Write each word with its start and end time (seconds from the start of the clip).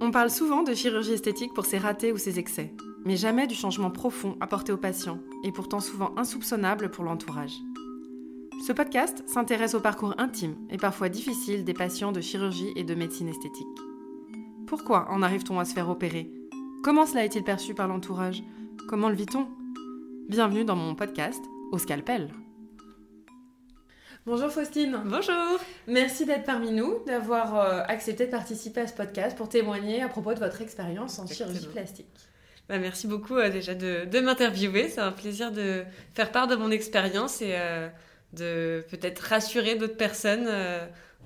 On 0.00 0.12
parle 0.12 0.30
souvent 0.30 0.62
de 0.62 0.74
chirurgie 0.74 1.12
esthétique 1.12 1.54
pour 1.54 1.66
ses 1.66 1.78
ratés 1.78 2.12
ou 2.12 2.18
ses 2.18 2.38
excès, 2.38 2.72
mais 3.04 3.16
jamais 3.16 3.48
du 3.48 3.54
changement 3.56 3.90
profond 3.90 4.36
apporté 4.40 4.72
aux 4.72 4.76
patients, 4.76 5.18
et 5.42 5.50
pourtant 5.50 5.80
souvent 5.80 6.12
insoupçonnable 6.16 6.90
pour 6.90 7.04
l'entourage. 7.04 7.58
Ce 8.64 8.72
podcast 8.72 9.24
s'intéresse 9.26 9.74
au 9.74 9.80
parcours 9.80 10.14
intime 10.18 10.54
et 10.70 10.76
parfois 10.76 11.08
difficile 11.08 11.64
des 11.64 11.74
patients 11.74 12.12
de 12.12 12.20
chirurgie 12.20 12.72
et 12.76 12.84
de 12.84 12.94
médecine 12.94 13.28
esthétique. 13.28 13.66
Pourquoi 14.66 15.10
en 15.10 15.22
arrive-t-on 15.22 15.58
à 15.58 15.64
se 15.64 15.74
faire 15.74 15.90
opérer? 15.90 16.30
Comment 16.84 17.06
cela 17.06 17.24
est-il 17.24 17.42
perçu 17.42 17.74
par 17.74 17.88
l'entourage? 17.88 18.44
Comment 18.88 19.08
le 19.08 19.16
vit-on? 19.16 19.48
Bienvenue 20.28 20.64
dans 20.64 20.76
mon 20.76 20.94
podcast 20.94 21.42
Au 21.72 21.78
scalpel. 21.78 22.30
Bonjour 24.28 24.50
Faustine. 24.50 25.00
Bonjour. 25.06 25.58
Merci 25.86 26.26
d'être 26.26 26.44
parmi 26.44 26.70
nous, 26.70 27.02
d'avoir 27.06 27.58
euh, 27.58 27.82
accepté 27.88 28.26
de 28.26 28.30
participer 28.30 28.82
à 28.82 28.86
ce 28.86 28.92
podcast 28.92 29.34
pour 29.34 29.48
témoigner 29.48 30.02
à 30.02 30.08
propos 30.08 30.34
de 30.34 30.38
votre 30.38 30.60
expérience 30.60 31.18
en 31.18 31.26
chirurgie 31.26 31.66
plastique. 31.66 32.04
Bah, 32.68 32.78
merci 32.78 33.06
beaucoup 33.06 33.38
euh, 33.38 33.48
déjà 33.48 33.74
de, 33.74 34.20
m'interviewer. 34.20 34.90
C'est 34.90 35.00
un 35.00 35.12
plaisir 35.12 35.50
de 35.50 35.82
faire 36.12 36.30
part 36.30 36.46
de 36.46 36.56
mon 36.56 36.70
expérience 36.70 37.40
et 37.40 37.54
euh, 37.54 37.88
de 38.34 38.84
peut-être 38.90 39.20
rassurer 39.20 39.76
d'autres 39.76 39.96
personnes 39.96 40.46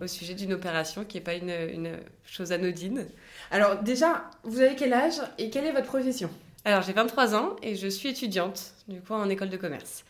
au 0.01 0.07
sujet 0.07 0.35
d'une 0.35 0.53
opération 0.53 1.05
qui 1.05 1.17
n'est 1.17 1.25
pas 1.25 1.35
une, 1.35 1.51
une, 1.51 1.97
chose 2.25 2.53
anodine. 2.53 3.09
Alors 3.51 3.83
déjà, 3.83 4.31
vous 4.45 4.61
avez 4.61 4.77
quel 4.77 4.93
âge 4.93 5.21
et 5.39 5.51
quelle 5.51 5.65
est 5.65 5.73
votre 5.73 5.89
profession? 5.89 6.31
Alors 6.65 6.83
j'ai 6.83 6.93
23 6.93 7.35
ans 7.35 7.57
et 7.63 7.75
je 7.75 7.89
suis 7.89 8.11
étudiante 8.11 8.75
du 8.87 9.01
coup 9.01 9.15
en 9.15 9.29
école 9.29 9.51
de 9.51 9.57
commerce. 9.57 10.05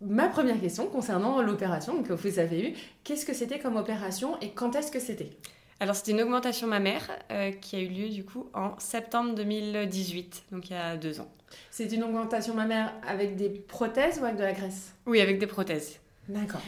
Ma 0.00 0.28
première 0.28 0.58
question 0.58 0.86
concernant 0.86 1.42
l'opération 1.42 2.02
que 2.02 2.14
vous 2.14 2.38
avez 2.38 2.70
eue, 2.70 2.74
qu'est-ce 3.04 3.26
que 3.26 3.34
c'était 3.34 3.58
comme 3.58 3.76
opération 3.76 4.40
et 4.40 4.50
quand 4.50 4.74
est-ce 4.74 4.90
que 4.90 4.98
c'était? 4.98 5.30
Alors 5.78 5.94
c'était 5.94 6.12
une 6.12 6.22
augmentation 6.22 6.66
mammaire 6.66 7.10
euh, 7.30 7.52
qui 7.52 7.76
a 7.76 7.80
eu 7.80 7.88
lieu 7.88 8.08
du 8.08 8.24
coup 8.24 8.46
en 8.54 8.78
septembre 8.78 9.34
2018, 9.34 10.44
donc 10.52 10.70
il 10.70 10.72
y 10.72 10.76
a 10.76 10.96
deux 10.96 11.20
ans. 11.20 11.28
C'est 11.70 11.92
une 11.92 12.02
augmentation 12.02 12.54
mammaire 12.54 12.94
avec 13.06 13.36
des 13.36 13.50
prothèses 13.50 14.20
ou 14.20 14.24
avec 14.24 14.36
de 14.38 14.42
la 14.42 14.52
graisse? 14.52 14.94
Oui, 15.04 15.20
avec 15.20 15.38
des 15.38 15.46
prothèses. 15.46 15.98
D'accord. 16.28 16.62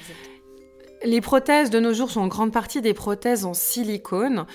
Les 1.05 1.20
prothèses 1.22 1.70
de 1.70 1.80
nos 1.80 1.94
jours 1.94 2.11
sont 2.11 2.20
en 2.20 2.28
grande 2.28 2.52
partie 2.52 2.83
des 2.83 2.94
prothèses 2.94 3.46
en 3.46 3.55
silicone 3.55 4.46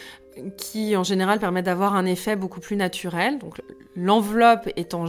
qui 0.57 0.95
en 0.95 1.03
général 1.03 1.39
permettent 1.39 1.65
d'avoir 1.65 1.95
un 1.95 2.05
effet 2.05 2.35
beaucoup 2.35 2.59
plus 2.59 2.75
naturel. 2.75 3.39
Donc 3.39 3.61
l'enveloppe 3.95 4.69
est 4.75 4.93
en, 4.93 5.07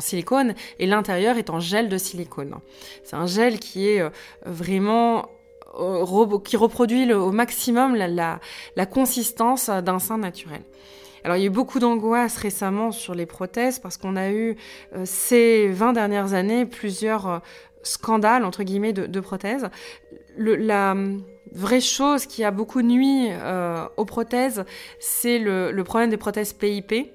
silicone 0.00 0.54
et 0.78 0.86
l'intérieur 0.86 1.36
est 1.38 1.50
en 1.50 1.60
gel 1.60 1.88
de 1.88 1.98
silicone. 1.98 2.54
C'est 3.04 3.16
un 3.16 3.26
gel 3.26 3.58
qui 3.58 3.88
est 3.88 4.00
euh, 4.00 4.10
vraiment 4.46 5.28
euh, 5.78 6.38
qui 6.44 6.56
reproduit 6.56 7.12
au 7.12 7.32
maximum 7.32 7.94
la, 7.94 8.40
la 8.76 8.86
consistance 8.86 9.68
d'un 9.68 9.98
sein 9.98 10.18
naturel. 10.18 10.62
Alors 11.24 11.36
il 11.36 11.40
y 11.40 11.42
a 11.42 11.46
eu 11.46 11.50
beaucoup 11.50 11.78
d'angoisse 11.78 12.36
récemment 12.36 12.92
sur 12.92 13.14
les 13.14 13.26
prothèses 13.26 13.78
parce 13.78 13.96
qu'on 13.96 14.16
a 14.16 14.30
eu 14.30 14.56
euh, 14.94 15.02
ces 15.04 15.68
20 15.68 15.92
dernières 15.92 16.32
années 16.32 16.64
plusieurs 16.64 17.42
scandales 17.82 18.44
entre 18.44 18.62
guillemets 18.62 18.92
de, 18.92 19.20
prothèses. 19.20 19.68
la 20.36 20.94
vraie 21.52 21.80
chose 21.80 22.26
qui 22.26 22.44
a 22.44 22.50
beaucoup 22.50 22.82
nuit 22.82 23.28
euh, 23.30 23.86
aux 23.96 24.04
prothèses, 24.04 24.64
c'est 25.00 25.38
le, 25.38 25.82
problème 25.82 26.10
des 26.10 26.16
prothèses 26.16 26.52
PIP 26.52 27.12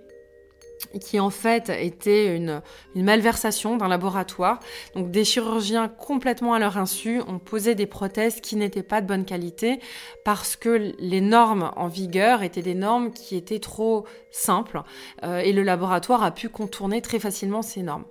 qui 0.99 1.19
en 1.19 1.29
fait 1.29 1.69
était 1.69 2.35
une, 2.35 2.61
malversation 2.95 3.77
d'un 3.77 3.87
laboratoire. 3.87 4.59
Donc 4.95 5.11
des 5.11 5.23
chirurgiens 5.23 5.87
complètement 5.87 6.53
à 6.53 6.59
leur 6.59 6.77
insu 6.77 7.21
ont 7.27 7.39
posé 7.39 7.73
des 7.73 7.85
prothèses 7.85 8.41
qui 8.41 8.55
n'étaient 8.55 8.83
pas 8.83 9.01
de 9.01 9.07
bonne 9.07 9.25
qualité 9.25 9.79
parce 10.25 10.55
que 10.55 10.93
les 10.99 11.21
normes 11.21 11.71
en 11.75 11.87
vigueur 11.87 12.43
étaient 12.43 12.61
des 12.61 12.75
normes 12.75 13.11
qui 13.11 13.35
étaient 13.35 13.59
trop 13.59 14.05
simples 14.31 14.81
euh, 15.23 15.39
et 15.39 15.53
le 15.53 15.63
laboratoire 15.63 16.23
a 16.23 16.31
pu 16.31 16.49
contourner 16.49 17.01
très 17.01 17.19
facilement 17.19 17.61
ces 17.61 17.81
normes. 17.81 18.05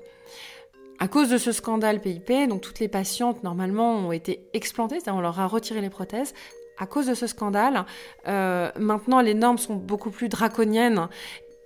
À 1.02 1.08
cause 1.08 1.28
de 1.28 1.36
ce 1.36 1.50
scandale 1.50 2.00
PIP, 2.00 2.30
donc 2.48 2.60
toutes 2.60 2.78
les 2.78 2.86
patientes 2.86 3.42
normalement 3.42 3.96
ont 3.96 4.12
été 4.12 4.48
explantées, 4.52 5.00
c'est-à-dire 5.00 5.18
on 5.18 5.20
leur 5.20 5.40
a 5.40 5.48
retiré 5.48 5.80
les 5.80 5.90
prothèses. 5.90 6.32
À 6.78 6.86
cause 6.86 7.08
de 7.08 7.14
ce 7.14 7.26
scandale, 7.26 7.86
euh, 8.28 8.70
maintenant 8.78 9.20
les 9.20 9.34
normes 9.34 9.58
sont 9.58 9.74
beaucoup 9.74 10.12
plus 10.12 10.28
draconiennes 10.28 11.08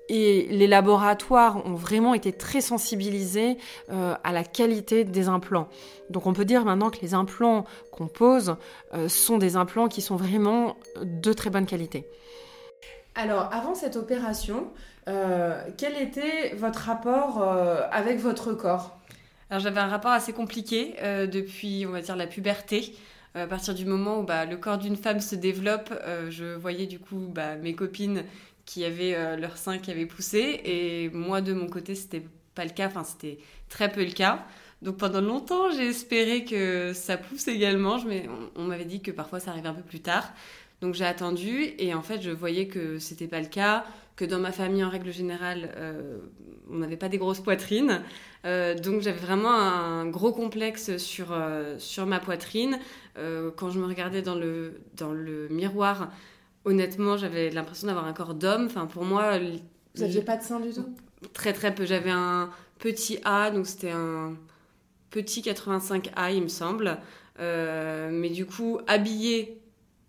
et 0.09 0.47
les 0.51 0.67
laboratoires 0.67 1.67
ont 1.67 1.75
vraiment 1.75 2.15
été 2.15 2.33
très 2.33 2.63
sensibilisés 2.63 3.59
euh, 3.93 4.15
à 4.25 4.33
la 4.33 4.43
qualité 4.43 5.05
des 5.05 5.29
implants. 5.29 5.69
Donc 6.09 6.27
on 6.27 6.33
peut 6.33 6.47
dire 6.47 6.65
maintenant 6.65 6.89
que 6.89 7.03
les 7.03 7.13
implants 7.13 7.67
qu'on 7.93 8.09
pose 8.09 8.57
euh, 8.95 9.07
sont 9.07 9.37
des 9.37 9.57
implants 9.57 9.89
qui 9.89 10.01
sont 10.01 10.17
vraiment 10.17 10.79
de 11.03 11.35
très 11.35 11.51
bonne 11.51 11.67
qualité. 11.67 12.09
Alors 13.15 13.51
avant 13.53 13.75
cette 13.75 13.97
opération, 13.97 14.69
quel 15.05 15.97
était 16.01 16.55
votre 16.57 16.81
rapport 16.81 17.41
avec 17.93 18.19
votre 18.19 18.53
corps? 18.55 18.97
Alors 19.51 19.63
j'avais 19.63 19.81
un 19.81 19.87
rapport 19.87 20.11
assez 20.11 20.33
compliqué 20.33 20.95
euh, 21.03 21.27
depuis, 21.27 21.85
on 21.87 21.91
va 21.91 22.01
dire, 22.01 22.17
la 22.17 22.27
puberté. 22.27 22.95
Euh, 23.37 23.45
à 23.45 23.47
partir 23.47 23.75
du 23.75 23.85
moment 23.85 24.21
où 24.21 24.23
bah, 24.25 24.45
le 24.45 24.57
corps 24.57 24.79
d'une 24.79 24.97
femme 24.97 25.21
se 25.21 25.37
développe, 25.37 25.93
euh, 26.05 26.31
je 26.31 26.57
voyais 26.57 26.87
du 26.87 26.99
coup 26.99 27.29
bah, 27.31 27.57
mes 27.57 27.75
copines 27.75 28.25
qui 28.65 28.85
avaient 28.85 29.37
leur 29.37 29.57
sein 29.57 29.79
qui 29.79 29.93
avait 29.93 30.07
poussé 30.07 30.61
et 30.65 31.09
moi 31.11 31.41
de 31.41 31.53
mon 31.53 31.69
côté 31.69 31.95
c'était 31.95 32.25
pas 32.57 32.65
le 32.65 32.71
cas, 32.71 32.89
enfin 32.89 33.05
c'était 33.05 33.39
très 33.69 33.93
peu 33.93 34.05
le 34.05 34.11
cas. 34.11 34.45
Donc 34.83 34.97
pendant 34.97 35.21
longtemps 35.21 35.71
j'ai 35.71 35.87
espéré 35.87 36.45
que 36.45 36.93
ça 36.93 37.17
pousse 37.17 37.47
également, 37.47 38.03
mais 38.05 38.29
on, 38.57 38.65
m'avait 38.65 38.85
dit 38.85 39.01
que 39.03 39.13
parfois 39.13 39.39
ça 39.39 39.53
arrivait 39.53 39.69
un 39.69 39.75
peu 39.75 39.83
plus 39.83 40.01
tard. 40.01 40.33
Donc 40.81 40.95
j'ai 40.95 41.05
attendu 41.05 41.75
et 41.79 41.95
en 41.95 42.03
fait 42.03 42.21
je 42.21 42.31
voyais 42.31 42.69
que 42.69 42.99
c'était 42.99 43.29
pas 43.29 43.41
le 43.41 43.47
cas, 43.47 43.85
que 44.15 44.25
dans 44.25 44.39
ma 44.39 44.53
famille 44.53 44.85
en 44.85 44.91
règle 44.91 45.13
générale 45.13 45.71
on 46.71 46.77
n'avait 46.79 46.97
pas 46.97 47.09
des 47.09 47.19
grosses 47.19 47.41
poitrines. 47.41 48.03
Euh, 48.45 48.75
donc 48.75 49.03
j'avais 49.03 49.19
vraiment 49.19 49.53
un 49.53 50.07
gros 50.07 50.33
complexe 50.33 50.97
sur, 50.97 51.33
euh, 51.33 51.77
sur 51.79 52.07
ma 52.07 52.21
poitrine. 52.21 52.79
Euh, 53.19 53.51
quand 53.55 53.71
je 53.71 53.79
me 53.79 53.87
regardais 53.87 54.23
dans 54.23 54.35
le, 54.35 54.81
dans 54.97 55.13
le 55.13 55.49
miroir, 55.49 56.11
honnêtement, 56.65 57.17
j'avais 57.17 57.51
l'impression 57.51 57.87
d'avoir 57.87 58.07
un 58.07 58.13
corps 58.13 58.35
d'homme. 58.35 58.67
Enfin, 58.67 58.87
pour 58.87 59.05
moi... 59.05 59.39
Vous 59.39 60.03
n'aviez 60.03 60.23
pas 60.23 60.37
de 60.37 60.43
sein 60.43 60.61
du 60.61 60.73
tout? 60.73 60.87
Très 61.33 61.53
très 61.53 61.75
peu. 61.75 61.87
J'avais 61.87 62.11
un 62.11 62.51
petit 62.79 63.19
A, 63.25 63.51
donc 63.51 63.67
c'était 63.67 63.91
un 63.91 64.35
petit 65.11 65.41
85A, 65.41 66.35
il 66.35 66.43
me 66.43 66.49
semble. 66.49 66.99
mais 67.39 68.31
du 68.31 68.47
coup, 68.47 68.81
habillé, 68.87 69.56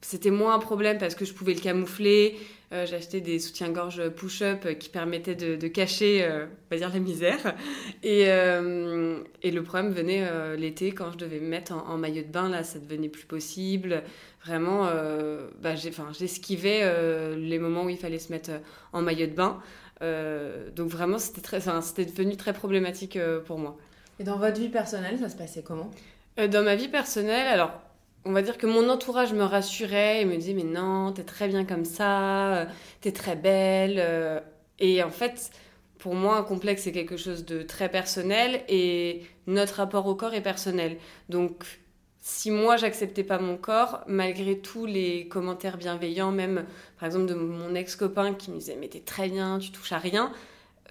c'était 0.01 0.31
moins 0.31 0.55
un 0.55 0.59
problème 0.59 0.97
parce 0.97 1.15
que 1.15 1.25
je 1.25 1.33
pouvais 1.33 1.53
le 1.53 1.61
camoufler. 1.61 2.37
Euh, 2.73 2.83
acheté 2.83 3.21
des 3.21 3.39
soutiens-gorge 3.39 4.09
push-up 4.09 4.77
qui 4.77 4.89
permettaient 4.89 5.35
de, 5.35 5.67
cacher, 5.69 6.25
euh, 6.25 6.47
on 6.47 6.75
va 6.75 6.77
dire, 6.77 6.93
la 6.93 6.99
misère. 6.99 7.55
Et, 8.03 8.25
euh, 8.27 9.23
et 9.41 9.51
le 9.51 9.63
problème 9.63 9.91
venait 9.91 10.27
l'été 10.57 10.91
quand 10.91 11.11
je 11.11 11.17
devais 11.17 11.39
me 11.39 11.47
mettre 11.47 11.73
en, 11.73 11.97
maillot 11.97 12.23
de 12.23 12.27
bain. 12.27 12.49
Là, 12.49 12.63
ça 12.63 12.79
devenait 12.79 13.07
plus 13.07 13.23
possible. 13.23 14.03
Vraiment, 14.45 14.89
bah, 15.61 15.75
j'esquivais 15.75 16.83
les 17.37 17.59
moments 17.59 17.85
où 17.85 17.89
il 17.89 17.97
fallait 17.97 18.19
se 18.19 18.31
mettre 18.31 18.51
en 18.91 19.01
maillot 19.01 19.27
de 19.27 19.33
bain. 19.33 19.61
donc 20.75 20.89
vraiment, 20.89 21.19
c'était 21.19 21.41
très, 21.41 21.61
c'était 21.81 22.05
devenu 22.05 22.35
très 22.35 22.53
problématique 22.53 23.17
pour 23.45 23.57
moi. 23.57 23.77
Et 24.19 24.23
dans 24.23 24.37
votre 24.37 24.59
vie 24.59 24.69
personnelle, 24.69 25.17
ça 25.19 25.29
se 25.29 25.37
passait 25.37 25.63
comment? 25.63 25.91
Dans 26.37 26.63
ma 26.63 26.75
vie 26.75 26.87
personnelle, 26.87 27.47
alors 27.47 27.71
on 28.27 28.33
va 28.33 28.41
dire 28.41 28.57
que 28.57 28.67
mon 28.67 28.89
entourage 28.89 29.33
me 29.33 29.43
rassurait 29.43 30.21
et 30.21 30.25
me 30.25 30.35
disait 30.35 30.53
mais 30.53 30.63
non, 30.63 31.13
t'es 31.13 31.23
très 31.23 31.47
bien 31.47 31.63
comme 31.65 31.85
ça, 31.85 32.55
euh, 32.55 32.65
t'es 33.01 33.13
très 33.13 33.37
belle. 33.37 33.95
Euh. 33.99 34.39
Et 34.79 35.01
en 35.01 35.09
fait, 35.09 35.51
pour 35.97 36.13
moi, 36.13 36.37
un 36.37 36.43
complexe 36.43 36.83
c'est 36.83 36.91
quelque 36.91 37.15
chose 37.17 37.45
de 37.45 37.63
très 37.63 37.89
personnel 37.89 38.63
et 38.67 39.23
notre 39.47 39.75
rapport 39.75 40.05
au 40.07 40.15
corps 40.15 40.33
est 40.33 40.41
personnel. 40.41 40.97
Donc 41.29 41.79
si 42.19 42.51
moi 42.51 42.75
j'acceptais 42.75 43.23
pas 43.23 43.39
mon 43.39 43.55
corps, 43.55 44.01
malgré 44.07 44.59
tous 44.59 44.85
les 44.85 45.29
commentaires 45.29 45.77
bienveillants, 45.77 46.31
même 46.31 46.65
par 46.99 47.07
exemple 47.07 47.27
de 47.27 47.33
mon 47.33 47.75
ex-copain 47.75 48.33
qui 48.33 48.51
me 48.51 48.57
disait 48.57 48.77
mais 48.77 48.89
t'es 48.89 48.99
très 48.99 49.29
bien, 49.29 49.57
tu 49.57 49.71
touches 49.71 49.93
à 49.93 49.99
rien, 49.99 50.33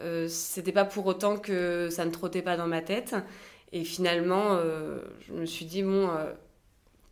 euh, 0.01 0.27
c'était 0.29 0.73
pas 0.73 0.87
pour 0.87 1.05
autant 1.07 1.37
que 1.37 1.91
ça 1.91 2.07
ne 2.07 2.11
trottait 2.11 2.43
pas 2.43 2.57
dans 2.57 2.67
ma 2.67 2.81
tête. 2.81 3.15
Et 3.73 3.85
finalement, 3.85 4.59
je 5.21 5.33
me 5.33 5.45
suis 5.45 5.65
dit 5.65 5.83
bon 5.83 6.09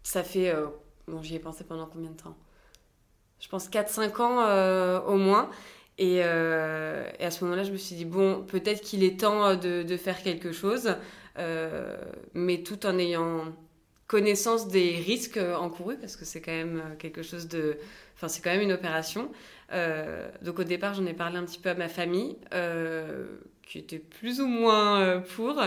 ça 0.04 0.22
fait. 0.22 0.50
Euh, 0.50 0.66
bon, 1.08 1.20
j'y 1.22 1.34
ai 1.34 1.38
pensé 1.40 1.64
pendant 1.64 1.86
combien 1.86 2.10
de 2.10 2.16
temps? 2.16 2.36
Je 3.40 3.48
pense 3.48 3.68
4-5 3.68 4.22
ans 4.22 4.40
euh, 4.40 5.00
au 5.00 5.16
moins. 5.16 5.50
Euh, 6.00 7.10
et, 7.18 7.24
à 7.24 7.30
ce 7.30 7.42
moment-là, 7.44 7.64
je 7.64 7.72
me 7.72 7.76
suis 7.76 7.96
dit, 7.96 8.04
bon, 8.04 8.42
peut-être 8.44 8.80
qu'il 8.80 9.02
est 9.02 9.20
temps 9.20 9.56
de, 9.56 9.96
faire 9.96 10.22
quelque 10.22 10.52
chose, 10.52 10.94
mais 12.34 12.62
tout 12.62 12.86
en 12.86 12.98
ayant 12.98 13.52
connaissance 14.06 14.68
des 14.68 14.96
risques 15.04 15.38
encourus, 15.38 15.96
parce 15.96 16.16
que 16.16 16.24
c'est 16.24 16.40
quand 16.40 16.52
même 16.52 16.82
quelque 16.98 17.22
chose 17.22 17.48
de... 17.48 17.78
Enfin, 18.14 18.28
c'est 18.28 18.42
quand 18.42 18.50
même 18.50 18.60
une 18.60 18.72
opération. 18.72 19.30
donc 20.42 20.58
au 20.58 20.64
départ, 20.64 20.94
j'en 20.94 21.06
ai 21.06 21.14
parlé 21.14 21.36
un 21.38 21.44
petit 21.44 21.58
peu 21.58 21.70
à 21.70 21.74
ma 21.74 21.88
famille, 21.88 22.36
qui 23.66 23.78
était 23.78 23.98
plus 23.98 24.40
ou 24.40 24.46
moins 24.46 25.22
pour. 25.34 25.62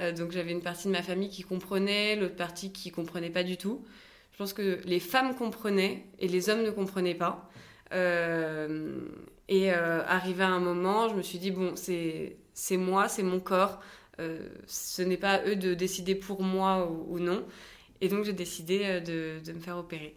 Euh, 0.00 0.12
donc 0.12 0.32
j'avais 0.32 0.52
une 0.52 0.62
partie 0.62 0.88
de 0.88 0.92
ma 0.92 1.02
famille 1.02 1.30
qui 1.30 1.42
comprenait, 1.42 2.16
l'autre 2.16 2.36
partie 2.36 2.72
qui 2.72 2.90
comprenait 2.90 3.30
pas 3.30 3.42
du 3.42 3.56
tout. 3.56 3.84
Je 4.32 4.38
pense 4.38 4.52
que 4.52 4.80
les 4.84 5.00
femmes 5.00 5.34
comprenaient 5.34 6.04
et 6.18 6.28
les 6.28 6.48
hommes 6.48 6.62
ne 6.62 6.70
comprenaient 6.70 7.14
pas. 7.14 7.50
et 7.92 9.70
arrivé 9.72 10.44
à 10.44 10.48
un 10.48 10.60
moment, 10.60 11.08
je 11.08 11.14
me 11.14 11.22
suis 11.22 11.38
dit, 11.38 11.50
bon, 11.50 11.74
c'est 11.76 12.76
moi, 12.76 13.08
c'est 13.08 13.22
mon 13.22 13.40
corps. 13.40 13.80
ce 14.66 15.02
n'est 15.02 15.18
pas 15.18 15.32
à 15.32 15.46
eux 15.46 15.56
de 15.56 15.74
décider 15.74 16.14
pour 16.14 16.42
moi 16.42 16.90
ou, 16.90 17.18
non. 17.18 17.44
Et 18.00 18.08
donc, 18.08 18.24
j'ai 18.24 18.32
décidé 18.32 19.02
de, 19.02 19.44
de, 19.44 19.52
me 19.52 19.60
faire 19.60 19.76
opérer. 19.76 20.16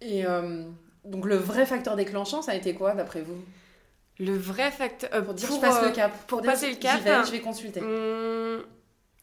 Et 0.00 0.24
donc, 1.04 1.26
le 1.26 1.36
vrai 1.36 1.66
facteur 1.66 1.96
déclenchant, 1.96 2.40
ça 2.40 2.52
a 2.52 2.54
été 2.54 2.72
quoi, 2.72 2.94
d'après 2.94 3.20
vous? 3.20 3.44
Le 4.18 4.36
vrai 4.36 4.70
facteur. 4.70 5.10
Euh, 5.14 5.22
pour 5.22 5.34
dire 5.34 5.48
je 5.52 5.60
passe 5.60 5.82
le 5.82 5.88
euh, 5.88 5.92
cap. 5.92 6.12
Pour, 6.26 6.42
passer 6.42 6.70
le 6.70 6.76
cap. 6.76 7.00
Vais, 7.02 7.24
je 7.26 7.32
vais 7.32 7.40
consulter. 7.40 7.80
Hum, 7.80 8.62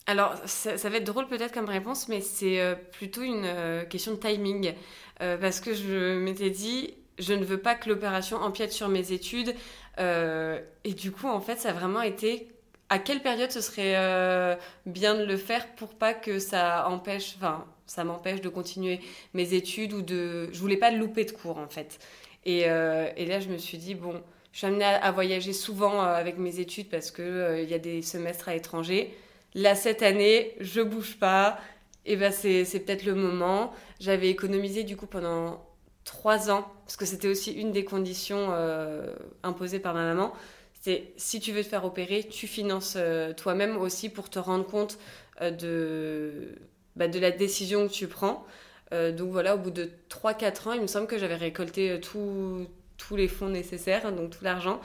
alors, 0.08 0.36
ça, 0.46 0.76
va 0.90 0.98
être 0.98 1.04
drôle 1.04 1.28
peut-être 1.28 1.54
comme 1.54 1.70
réponse, 1.70 2.08
mais 2.08 2.22
c'est 2.22 2.60
euh, 2.60 2.74
plutôt 2.74 3.22
une 3.22 3.48
question 3.90 4.14
de 4.14 4.18
timing. 4.18 4.74
parce 5.20 5.60
que 5.60 5.74
je 5.74 6.18
m'étais 6.18 6.50
dit, 6.50 6.96
je 7.20 7.34
ne 7.34 7.46
veux 7.46 7.60
pas 7.60 7.76
que 7.76 7.90
l'opération 7.90 8.38
empiète 8.38 8.72
sur 8.72 8.90
mes 8.90 9.12
études. 9.12 9.54
et 10.00 10.94
du 10.96 11.12
coup, 11.12 11.28
en 11.28 11.42
fait, 11.42 11.60
ça 11.60 11.70
a 11.70 11.74
vraiment 11.74 12.02
été 12.02 12.48
à 12.90 12.98
quelle 12.98 13.22
période 13.22 13.52
ce 13.52 13.62
serait 13.62 14.58
bien 14.88 15.14
de 15.14 15.26
le 15.26 15.38
faire 15.38 15.68
pour 15.76 15.90
pas 15.90 16.16
que 16.16 16.40
ça 16.40 16.88
empêche, 16.90 17.36
enfin, 17.38 17.66
ça 17.86 18.04
m'empêche 18.04 18.42
de 18.42 18.50
continuer 18.50 19.02
mes 19.36 19.54
études 19.54 19.94
ou 19.94 20.02
de. 20.02 20.50
Je 20.52 20.60
voulais 20.60 20.78
pas 20.78 20.90
louper 20.90 21.26
de 21.26 21.32
cours, 21.32 21.60
en 21.60 21.68
fait. 21.68 22.00
Et, 22.46 22.62
et 22.62 23.26
là, 23.28 23.40
je 23.40 23.50
me 23.50 23.60
suis 23.60 23.78
dit, 23.78 23.94
bon 23.94 24.24
je 24.52 24.60
suis 24.60 24.68
amenée 24.68 24.86
à, 24.86 25.12
voyager 25.12 25.54
souvent 25.54 26.02
euh, 26.02 26.14
avec 26.16 26.38
mes 26.38 26.60
études 26.60 26.90
parce 26.90 27.12
qu'il 27.12 27.24
euh, 27.24 27.62
il 27.62 27.70
y 27.70 27.74
a 27.74 27.80
des 27.80 28.02
semestres 28.02 28.50
à 28.50 28.54
l'étranger. 28.54 29.16
Là, 29.54 29.76
cette 29.76 30.04
année, 30.04 30.56
je 30.60 30.82
bouge 30.82 31.18
pas. 31.18 31.60
Et 32.06 32.16
ben 32.16 32.32
c'est, 32.32 32.64
peut-être 32.80 33.06
le 33.06 33.14
moment. 33.14 33.72
J'avais 34.00 34.30
économisé 34.30 34.84
du 34.84 34.98
coup 34.98 35.06
pendant 35.06 35.64
trois 36.06 36.50
ans, 36.50 36.66
parce 36.86 36.98
que 36.98 37.06
c'était 37.06 37.28
aussi 37.28 37.52
une 37.52 37.72
des 37.72 37.84
conditions 37.84 38.50
euh, 38.52 39.14
imposées 39.44 39.80
par 39.80 39.94
ma 39.94 40.04
maman. 40.04 40.34
C'est 40.82 41.12
si 41.18 41.40
tu 41.40 41.52
veux 41.52 41.62
te 41.64 41.68
faire 41.68 41.86
opérer, 41.86 42.24
tu 42.24 42.48
finances 42.48 42.98
toi-même 43.38 43.78
aussi 43.78 44.10
pour 44.10 44.30
te 44.30 44.40
rendre 44.40 44.66
compte 44.66 44.98
de, 45.42 46.56
bah, 46.96 47.10
de 47.10 47.20
la 47.20 47.32
décision 47.32 47.88
que 47.88 47.94
tu 47.94 48.08
prends. 48.08 48.46
donc 48.92 49.30
voilà, 49.30 49.56
au 49.56 49.58
bout 49.60 49.72
de 49.72 49.90
3-4 50.10 50.70
ans, 50.70 50.74
il 50.74 50.82
me 50.82 50.88
semble 50.88 51.06
que 51.06 51.18
j'avais 51.18 51.36
récolté 51.36 52.00
tout, 52.00 52.66
tous 53.00 53.16
les 53.16 53.28
fonds 53.28 53.50
nécessaires, 53.50 54.12
donc 54.14 54.30
tout 54.30 54.44
l'argent. 54.44 54.80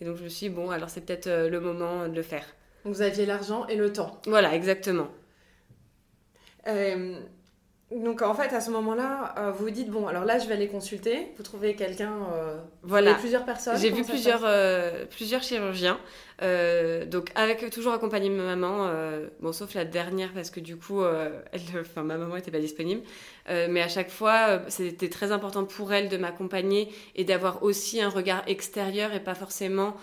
Et 0.00 0.04
donc 0.04 0.16
je 0.16 0.24
me 0.24 0.28
suis 0.28 0.48
dit, 0.48 0.54
bon, 0.54 0.70
alors 0.70 0.90
c'est 0.90 1.00
peut-être 1.00 1.28
euh, 1.28 1.48
le 1.48 1.60
moment 1.60 2.08
de 2.08 2.14
le 2.14 2.22
faire. 2.22 2.44
Vous 2.84 3.00
aviez 3.00 3.24
l'argent 3.24 3.66
et 3.66 3.76
le 3.76 3.92
temps. 3.92 4.20
Voilà, 4.26 4.54
exactement. 4.54 5.08
Euh, 6.66 7.18
donc 7.90 8.22
en 8.22 8.34
fait, 8.34 8.54
à 8.54 8.60
ce 8.60 8.70
moment-là, 8.70 9.34
euh, 9.36 9.50
vous 9.50 9.64
vous 9.64 9.70
dites 9.70 9.90
bon, 9.90 10.06
alors 10.06 10.24
là, 10.24 10.38
je 10.38 10.46
vais 10.46 10.54
aller 10.54 10.68
consulter. 10.68 11.32
Vous 11.36 11.42
trouvez 11.42 11.74
quelqu'un, 11.74 12.12
euh, 12.32 12.56
voilà, 12.84 13.14
plusieurs 13.14 13.44
personnes. 13.44 13.76
J'ai 13.78 13.90
vu 13.90 14.04
plusieurs 14.04 14.42
euh, 14.44 15.06
plusieurs 15.06 15.42
chirurgiens. 15.42 15.98
donc 17.06 17.32
avec 17.34 17.68
toujours 17.70 17.92
accompagné 17.92 18.30
ma 18.30 18.44
maman, 18.54 18.92
bon 19.40 19.52
sauf 19.52 19.74
la 19.74 19.84
dernière 19.84 20.32
parce 20.32 20.50
que 20.50 20.60
du 20.60 20.76
coup, 20.76 21.02
elle, 21.04 21.60
enfin 21.80 22.04
ma 22.04 22.16
maman 22.16 22.36
était 22.36 22.52
pas 22.52 22.60
disponible. 22.60 23.02
mais 23.48 23.82
à 23.82 23.88
chaque 23.88 24.10
fois, 24.10 24.60
c'était 24.68 25.08
très 25.08 25.32
important 25.32 25.64
pour 25.64 25.92
elle 25.92 26.08
de 26.08 26.16
m'accompagner 26.16 26.92
et 27.16 27.24
d'avoir 27.24 27.64
aussi 27.64 28.00
un 28.00 28.08
regard 28.08 28.44
extérieur 28.46 29.12
et 29.12 29.20
pas 29.20 29.34
forcément 29.34 29.96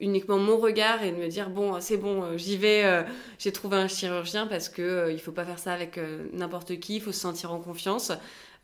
uniquement 0.00 0.38
mon 0.38 0.56
regard 0.56 1.02
et 1.02 1.12
de 1.12 1.16
me 1.16 1.28
dire 1.28 1.50
bon 1.50 1.80
c'est 1.80 1.98
bon 1.98 2.22
euh, 2.22 2.36
j'y 2.36 2.56
vais 2.56 2.84
euh, 2.84 3.02
j'ai 3.38 3.52
trouvé 3.52 3.76
un 3.76 3.88
chirurgien 3.88 4.46
parce 4.46 4.68
que 4.68 4.82
euh, 4.82 5.12
il 5.12 5.20
faut 5.20 5.32
pas 5.32 5.44
faire 5.44 5.58
ça 5.58 5.72
avec 5.72 6.00
n'importe 6.32 6.78
qui 6.80 6.96
il 6.96 7.02
faut 7.02 7.12
se 7.12 7.20
sentir 7.20 7.52
en 7.52 7.60
confiance. 7.60 8.12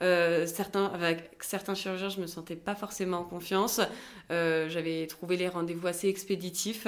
Certains 0.00 0.86
avec 0.86 1.30
certains 1.40 1.74
chirurgiens 1.74 2.10
je 2.10 2.20
me 2.20 2.26
sentais 2.26 2.56
pas 2.56 2.74
forcément 2.74 3.18
en 3.18 3.24
confiance. 3.24 3.80
J'avais 4.28 5.06
trouvé 5.06 5.36
les 5.36 5.48
rendez-vous 5.48 5.86
assez 5.86 6.08
expéditifs. 6.08 6.86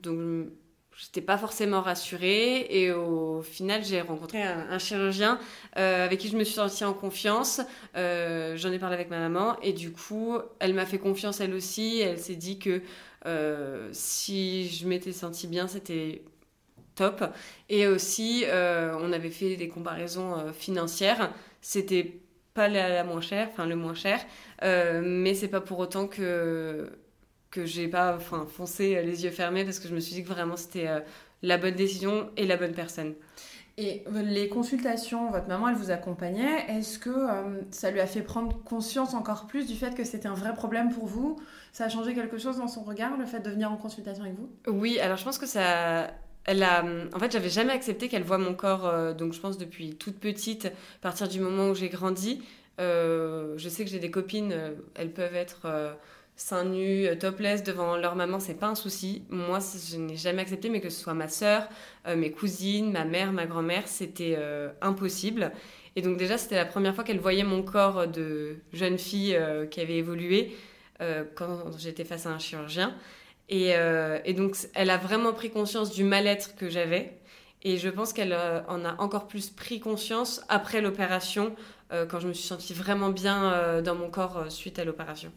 Donc 0.00 0.48
j'étais 0.96 1.20
pas 1.20 1.38
forcément 1.38 1.80
rassurée. 1.80 2.66
Et 2.70 2.90
au 2.90 3.42
final 3.42 3.84
j'ai 3.84 4.00
rencontré 4.00 4.42
un, 4.42 4.78
chirurgien 4.80 5.38
avec 5.74 6.18
qui 6.18 6.28
je 6.28 6.36
me 6.36 6.42
suis 6.42 6.54
sentie 6.54 6.84
en 6.84 6.94
confiance. 6.94 7.60
J'en 7.94 8.72
ai 8.72 8.78
parlé 8.80 8.94
avec 8.96 9.08
ma 9.08 9.20
maman. 9.20 9.56
Et 9.62 9.72
du 9.72 9.92
coup 9.92 10.36
elle 10.58 10.74
m'a 10.74 10.84
fait 10.84 10.98
confiance 10.98 11.40
elle 11.40 11.54
aussi. 11.54 12.00
Elle 12.00 12.18
s'est 12.18 12.34
dit 12.34 12.58
que 12.58 12.70
euh, 12.70 12.80
si 13.92 14.68
je 14.68 14.86
m'étais 14.86 15.12
sentie 15.12 15.46
bien, 15.46 15.68
c'était 15.68 16.22
top. 16.98 17.24
Et 17.68 17.86
aussi, 17.86 18.44
euh, 18.46 18.96
on 19.00 19.12
avait 19.12 19.30
fait 19.30 19.56
des 19.56 19.68
comparaisons 19.68 20.34
euh, 20.36 20.52
financières. 20.52 21.32
C'était 21.62 22.20
pas 22.54 22.68
la, 22.68 23.04
moins 23.04 23.20
chère, 23.20 23.48
enfin 23.52 23.66
le 23.66 23.76
moins 23.76 23.94
cher, 23.94 24.20
mais 24.62 25.34
c'est 25.34 25.48
pas 25.48 25.60
pour 25.60 25.78
autant 25.78 26.08
que 26.08 26.90
que 27.50 27.64
j'ai 27.64 27.88
pas 27.88 28.14
enfin 28.16 28.46
foncé 28.50 29.00
les 29.02 29.24
yeux 29.24 29.30
fermés 29.30 29.64
parce 29.64 29.78
que 29.78 29.88
je 29.88 29.94
me 29.94 30.00
suis 30.00 30.14
dit 30.14 30.22
que 30.22 30.28
vraiment 30.28 30.56
c'était 30.56 30.88
la 31.42 31.56
bonne 31.56 31.76
décision 31.76 32.30
et 32.36 32.46
la 32.46 32.56
bonne 32.56 32.74
personne. 32.74 33.14
Et 33.80 34.02
les 34.12 34.48
consultations, 34.48 35.30
votre 35.30 35.46
maman, 35.46 35.68
elle 35.68 35.76
vous 35.76 35.92
accompagnait. 35.92 36.66
Est-ce 36.68 36.98
que 36.98 37.10
euh, 37.10 37.60
ça 37.70 37.92
lui 37.92 38.00
a 38.00 38.08
fait 38.08 38.22
prendre 38.22 38.60
conscience 38.64 39.14
encore 39.14 39.46
plus 39.46 39.68
du 39.68 39.76
fait 39.76 39.94
que 39.94 40.02
c'était 40.02 40.26
un 40.26 40.34
vrai 40.34 40.52
problème 40.52 40.92
pour 40.92 41.06
vous? 41.06 41.38
Ça 41.72 41.84
a 41.84 41.88
changé 41.88 42.12
quelque 42.12 42.38
chose 42.38 42.58
dans 42.58 42.66
son 42.66 42.82
regard, 42.82 43.16
le 43.16 43.24
fait 43.24 43.38
de 43.38 43.50
venir 43.50 43.70
en 43.70 43.76
consultation 43.76 44.24
avec 44.24 44.34
vous? 44.36 44.50
Oui, 44.66 44.98
alors 44.98 45.16
je 45.16 45.22
pense 45.22 45.38
que 45.38 45.46
ça... 45.46 46.10
Elle 46.44 46.64
a... 46.64 46.84
En 47.14 47.20
fait, 47.20 47.30
j'avais 47.30 47.50
jamais 47.50 47.72
accepté 47.72 48.08
qu'elle 48.08 48.24
voie 48.24 48.38
mon 48.38 48.54
corps, 48.54 48.84
euh, 48.84 49.14
donc 49.14 49.32
je 49.32 49.38
pense 49.38 49.58
depuis 49.58 49.94
toute 49.94 50.18
petite, 50.18 50.66
à 50.66 51.02
partir 51.02 51.28
du 51.28 51.38
moment 51.38 51.68
où 51.68 51.76
j'ai 51.76 51.88
grandi. 51.88 52.42
Euh, 52.80 53.54
je 53.58 53.68
sais 53.68 53.84
que 53.84 53.90
j'ai 53.90 54.00
des 54.00 54.10
copines, 54.10 54.56
elles 54.96 55.12
peuvent 55.12 55.36
être 55.36 55.68
seins 56.38 56.64
nus, 56.64 57.06
euh, 57.06 57.16
topless 57.16 57.64
devant 57.64 57.96
leur 57.96 58.14
maman, 58.14 58.38
c'est 58.40 58.54
pas 58.54 58.68
un 58.68 58.74
souci. 58.76 59.24
Moi, 59.28 59.58
je 59.90 59.96
n'ai 59.96 60.16
jamais 60.16 60.40
accepté, 60.42 60.70
mais 60.70 60.80
que 60.80 60.88
ce 60.88 61.00
soit 61.00 61.12
ma 61.12 61.28
sœur, 61.28 61.68
euh, 62.06 62.16
mes 62.16 62.30
cousines, 62.30 62.92
ma 62.92 63.04
mère, 63.04 63.32
ma 63.32 63.46
grand-mère, 63.46 63.88
c'était 63.88 64.36
euh, 64.38 64.70
impossible. 64.80 65.52
Et 65.96 66.00
donc 66.00 66.16
déjà, 66.16 66.38
c'était 66.38 66.54
la 66.54 66.64
première 66.64 66.94
fois 66.94 67.02
qu'elle 67.02 67.18
voyait 67.18 67.42
mon 67.42 67.62
corps 67.62 68.06
de 68.06 68.58
jeune 68.72 68.98
fille 68.98 69.36
qui 69.72 69.80
avait 69.80 69.96
évolué 69.96 70.56
quand 71.34 71.76
j'étais 71.76 72.04
face 72.04 72.26
à 72.26 72.30
un 72.30 72.38
chirurgien. 72.38 72.94
Et, 73.48 73.72
et, 74.24 74.32
donc, 74.32 74.56
elle 74.74 74.90
a 74.90 74.96
vraiment 74.96 75.32
pris 75.32 75.50
conscience 75.50 75.90
du 75.90 76.04
mal-être 76.04 76.54
que 76.54 76.68
j'avais. 76.68 77.18
Et 77.62 77.78
je 77.78 77.88
pense 77.88 78.12
qu'elle 78.12 78.32
en 78.32 78.84
a 78.84 78.94
encore 79.00 79.26
plus 79.26 79.50
pris 79.50 79.80
conscience 79.80 80.40
après 80.48 80.80
l'opération, 80.80 81.56
quand 81.90 82.20
je 82.20 82.28
me 82.28 82.32
suis 82.32 82.46
sentie 82.46 82.74
vraiment 82.74 83.08
bien 83.08 83.82
dans 83.82 83.96
mon 83.96 84.08
corps 84.08 84.52
suite 84.52 84.78
à 84.78 84.84
l'opération. 84.84 85.32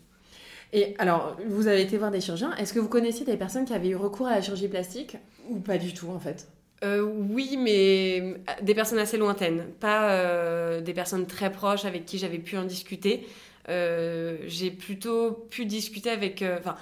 Et 0.74 0.96
alors, 1.00 1.38
vous 1.48 1.68
avez 1.68 1.82
été 1.82 1.98
voir 1.98 2.12
des 2.12 2.22
chirurgiens. 2.22 2.56
Est-ce 2.56 2.74
que 2.74 2.80
vous 2.80 2.88
connaissiez 2.88 3.26
des 3.26 3.38
personnes 3.38 3.66
qui 3.66 3.74
avaient 3.74 3.90
eu 3.90 3.96
recours 3.96 4.28
à 4.28 4.36
la 4.36 4.42
chirurgie 4.42 4.70
plastique 4.70 5.18
ou 5.50 5.60
pas 5.60 5.78
du 5.78 5.94
tout 5.94 6.10
en 6.10 6.20
fait? 6.20 6.48
Euh, 6.84 7.02
oui, 7.02 7.58
mais 7.58 8.42
des 8.64 8.74
personnes 8.74 8.98
assez 8.98 9.18
lointaines, 9.18 9.66
pas 9.80 10.12
euh, 10.14 10.82
des 10.82 10.94
personnes 10.94 11.28
très 11.28 11.52
proches 11.52 11.86
avec 11.86 12.06
qui 12.06 12.18
j'avais 12.18 12.40
pu 12.40 12.58
en 12.58 12.64
discuter. 12.64 13.28
Euh, 13.70 14.38
j'ai 14.48 14.72
plutôt 14.72 15.32
pu 15.52 15.66
discuter 15.66 16.10
avec, 16.10 16.44
enfin, 16.60 16.76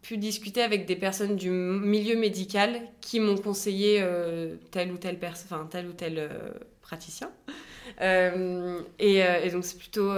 pu 0.00 0.16
discuter 0.16 0.62
avec 0.62 0.86
des 0.86 0.94
personnes 0.94 1.34
du 1.34 1.50
milieu 1.50 2.16
médical 2.16 2.80
qui 3.00 3.18
m'ont 3.18 3.36
conseillé 3.36 4.04
tel 4.70 4.92
ou 4.92 4.96
tel 4.96 5.18
tel 5.70 5.88
ou 5.88 5.92
tel 5.92 6.30
praticien. 6.80 7.32
Et, 8.00 9.50
donc 9.50 9.64
c'est 9.64 9.78
plutôt 9.78 10.12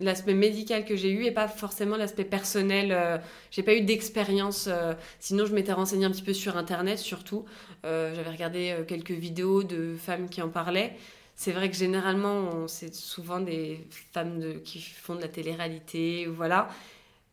l'aspect 0.00 0.34
médical 0.34 0.84
que 0.84 0.96
j'ai 0.96 1.10
eu 1.10 1.24
et 1.24 1.30
pas 1.30 1.48
forcément 1.48 1.96
l'aspect 1.96 2.24
personnel. 2.24 2.92
Euh, 2.92 3.18
j'ai 3.50 3.62
pas 3.62 3.74
eu 3.74 3.82
d'expérience. 3.82 4.66
Euh, 4.68 4.94
sinon, 5.18 5.46
je 5.46 5.54
m'étais 5.54 5.72
renseignée 5.72 6.06
un 6.06 6.10
petit 6.10 6.22
peu 6.22 6.32
sur 6.32 6.56
Internet, 6.56 6.98
surtout. 6.98 7.44
Euh, 7.84 8.14
j'avais 8.14 8.30
regardé 8.30 8.74
quelques 8.88 9.10
vidéos 9.10 9.62
de 9.62 9.94
femmes 9.96 10.28
qui 10.28 10.42
en 10.42 10.48
parlaient. 10.48 10.96
C'est 11.36 11.52
vrai 11.52 11.70
que 11.70 11.76
généralement, 11.76 12.68
c'est 12.68 12.94
souvent 12.94 13.40
des 13.40 13.86
femmes 14.12 14.60
qui 14.62 14.80
font 14.80 15.14
de 15.14 15.22
la 15.22 15.28
télé-réalité, 15.28 16.26
voilà. 16.26 16.68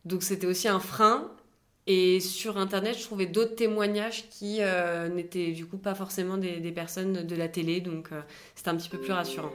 Donc 0.05 0.24
c'était 0.24 0.47
aussi 0.47 0.69
un 0.69 0.79
frein. 0.79 1.29
Et 1.88 2.19
sur 2.21 2.57
Internet, 2.57 2.97
je 2.97 3.03
trouvais 3.03 3.25
d'autres 3.25 3.55
témoignages 3.55 4.29
qui 4.29 4.59
n'étaient 5.13 5.51
du 5.51 5.65
coup 5.65 5.77
pas 5.77 5.95
forcément 5.95 6.38
des, 6.38 6.59
des, 6.59 6.71
personnes 6.71 7.27
de 7.27 7.36
la 7.36 7.50
télé. 7.50 7.81
Donc 7.81 8.09
c'était 8.55 8.69
un 8.69 8.77
petit 8.77 8.89
peu 8.89 8.97
plus 8.97 9.12
rassurant. 9.12 9.51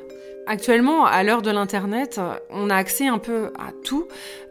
Actuellement, 0.47 1.05
à 1.07 1.23
l'heure 1.23 1.41
de 1.41 1.51
l'Internet, 1.51 2.21
on 2.51 2.69
a 2.69 2.75
accès 2.75 3.07
un 3.07 3.19
peu 3.19 3.53
à 3.59 3.71
tout. 3.85 4.09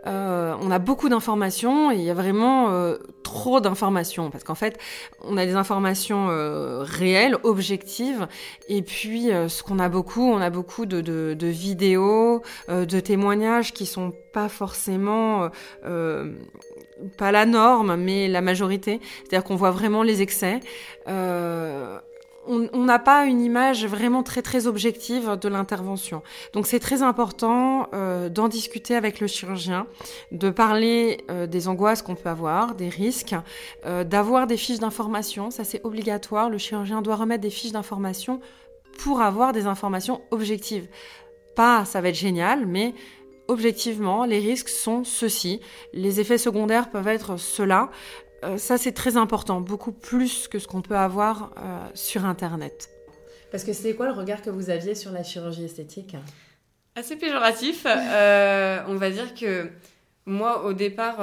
Euh, 0.08 0.56
on 0.62 0.72
a 0.72 0.80
beaucoup 0.80 1.10
d'informations 1.10 1.92
et 1.92 1.96
il 1.96 2.04
y 2.04 2.10
a 2.10 2.14
vraiment 2.14 2.72
euh, 2.72 2.98
trop 3.24 3.60
d'informations 3.60 4.30
parce 4.32 4.44
qu'en 4.44 4.56
fait, 4.56 4.80
on 5.24 5.36
a 5.36 5.46
des 5.46 5.56
informations 5.56 6.30
euh, 6.30 6.80
réelles, 6.84 7.38
objectives, 7.44 8.28
et 8.70 8.82
puis 8.82 9.30
ce 9.48 9.64
qu'on 9.64 9.80
a 9.80 9.90
beaucoup, 9.90 10.24
on 10.24 10.40
a 10.40 10.50
beaucoup 10.50 10.86
de, 10.86 11.02
de, 11.02 11.34
de 11.38 11.48
vidéos, 11.48 12.42
de 12.70 13.00
témoignages 13.00 13.74
qui 13.74 13.86
sont 13.86 14.14
pas 14.34 14.48
forcément 14.50 15.50
pas 17.18 17.32
la 17.32 17.46
norme, 17.46 17.96
mais 17.96 18.28
la 18.28 18.42
majorité. 18.42 19.00
C'est-à-dire 19.24 19.44
qu'on 19.44 19.56
voit 19.56 19.72
vraiment 19.72 20.04
les 20.04 20.22
excès. 20.22 20.60
Euh, 21.08 22.00
on 22.48 22.84
n'a 22.84 23.00
pas 23.00 23.26
une 23.26 23.42
image 23.42 23.86
vraiment 23.86 24.24
très 24.24 24.42
très 24.42 24.68
objective 24.68 25.38
de 25.40 25.48
l'intervention. 25.48 26.24
Donc 26.54 26.68
c'est 26.68 26.80
très 26.80 27.04
important 27.04 27.88
euh, 27.94 28.30
d'en 28.30 28.48
discuter 28.48 28.96
avec 28.96 29.20
le 29.20 29.28
chirurgien, 29.28 29.88
de 30.32 30.50
parler 30.50 31.24
euh, 31.30 31.46
des 31.46 31.68
angoisses 31.68 32.02
qu'on 32.02 32.16
peut 32.16 32.30
avoir, 32.30 32.76
des 32.76 32.90
risques, 32.90 33.36
euh, 33.86 34.04
d'avoir 34.04 34.48
des 34.48 34.58
fiches 34.58 34.80
d'information. 34.80 35.52
Ça 35.52 35.64
c'est 35.64 35.86
obligatoire. 35.86 36.50
Le 36.50 36.58
chirurgien 36.58 37.02
doit 37.02 37.16
remettre 37.16 37.42
des 37.42 37.50
fiches 37.50 37.74
d'information 37.74 38.42
pour 39.00 39.22
avoir 39.22 39.54
des 39.54 39.68
informations 39.68 40.22
objectives. 40.32 40.88
Pas 41.56 41.86
ça 41.86 42.02
va 42.02 42.10
être 42.10 42.16
génial, 42.16 42.66
mais 42.66 42.94
objectivement, 43.48 44.26
les 44.26 44.40
risques 44.40 44.70
sont 44.70 45.04
ceux-ci. 45.04 45.60
Les 45.94 46.20
effets 46.20 46.38
secondaires 46.38 46.90
peuvent 46.90 47.08
être 47.08 47.38
ceux-là. 47.38 47.92
Euh, 48.44 48.58
ça, 48.58 48.78
c'est 48.78 48.92
très 48.92 49.18
important, 49.18 49.62
beaucoup 49.62 49.92
plus 49.92 50.48
que 50.48 50.60
ce 50.60 50.68
qu'on 50.68 50.82
peut 50.82 50.98
avoir 50.98 51.52
euh, 51.58 51.88
sur 51.94 52.26
Internet. 52.26 52.90
Parce 53.52 53.64
que 53.64 53.74
c'était 53.74 53.94
quoi 53.94 54.08
le 54.08 54.14
regard 54.14 54.42
que 54.42 54.50
vous 54.50 54.70
aviez 54.70 54.96
sur 54.96 55.12
la 55.12 55.24
chirurgie 55.24 55.66
esthétique? 55.66 56.16
Assez 56.96 57.16
péjoratif. 57.18 57.86
Euh, 57.86 58.82
on 58.88 58.96
va 58.96 59.10
dire 59.12 59.34
que 59.36 59.70
moi, 60.26 60.66
au 60.66 60.74
départ, 60.74 61.18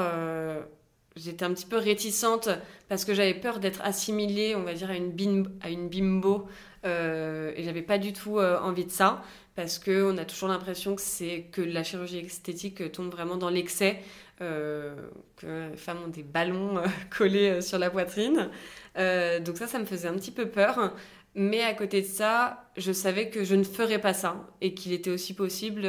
j'étais 1.16 1.44
un 1.44 1.52
petit 1.54 1.66
peu 1.66 1.78
réticente 1.78 2.48
parce 2.88 3.04
que 3.04 3.14
j'avais 3.14 3.34
peur 3.34 3.58
d'être 3.58 3.80
assimilée, 3.82 4.54
on 4.56 4.62
va 4.62 4.74
dire, 4.74 4.90
à 4.90 4.94
une, 4.94 5.10
bimbo, 5.10 5.50
à 5.62 5.70
une 5.70 5.88
bimbo. 5.88 6.46
et 6.84 7.62
j'avais 7.62 7.82
pas 7.82 7.98
du 7.98 8.12
tout 8.12 8.38
envie 8.38 8.84
de 8.84 8.90
ça 8.90 9.22
parce 9.56 9.78
qu'on 9.78 10.16
a 10.18 10.24
toujours 10.24 10.48
l'impression 10.48 10.94
que 10.94 11.02
c'est 11.02 11.46
que 11.50 11.62
la 11.62 11.82
chirurgie 11.82 12.18
esthétique 12.18 12.92
tombe 12.92 13.10
vraiment 13.10 13.36
dans 13.36 13.50
l'excès, 13.50 13.98
que 14.38 15.70
les 15.70 15.76
femmes 15.76 15.98
ont 16.06 16.08
des 16.08 16.22
ballons 16.22 16.78
euh, 16.78 16.86
collés 17.16 17.50
euh, 17.50 17.60
sur 17.60 17.78
la 17.78 17.90
poitrine. 17.90 18.48
donc 18.96 19.56
ça, 19.56 19.66
ça 19.66 19.78
me 19.78 19.84
faisait 19.84 20.08
un 20.08 20.14
petit 20.14 20.30
peu 20.30 20.48
peur. 20.48 20.94
Mais 21.34 21.62
à 21.62 21.74
côté 21.74 22.00
de 22.02 22.06
ça, 22.06 22.64
je 22.76 22.90
savais 22.90 23.30
que 23.30 23.44
je 23.44 23.54
ne 23.54 23.62
ferais 23.62 24.00
pas 24.00 24.14
ça 24.14 24.48
et 24.60 24.74
qu'il 24.74 24.92
était 24.92 25.10
aussi 25.10 25.34
possible 25.34 25.88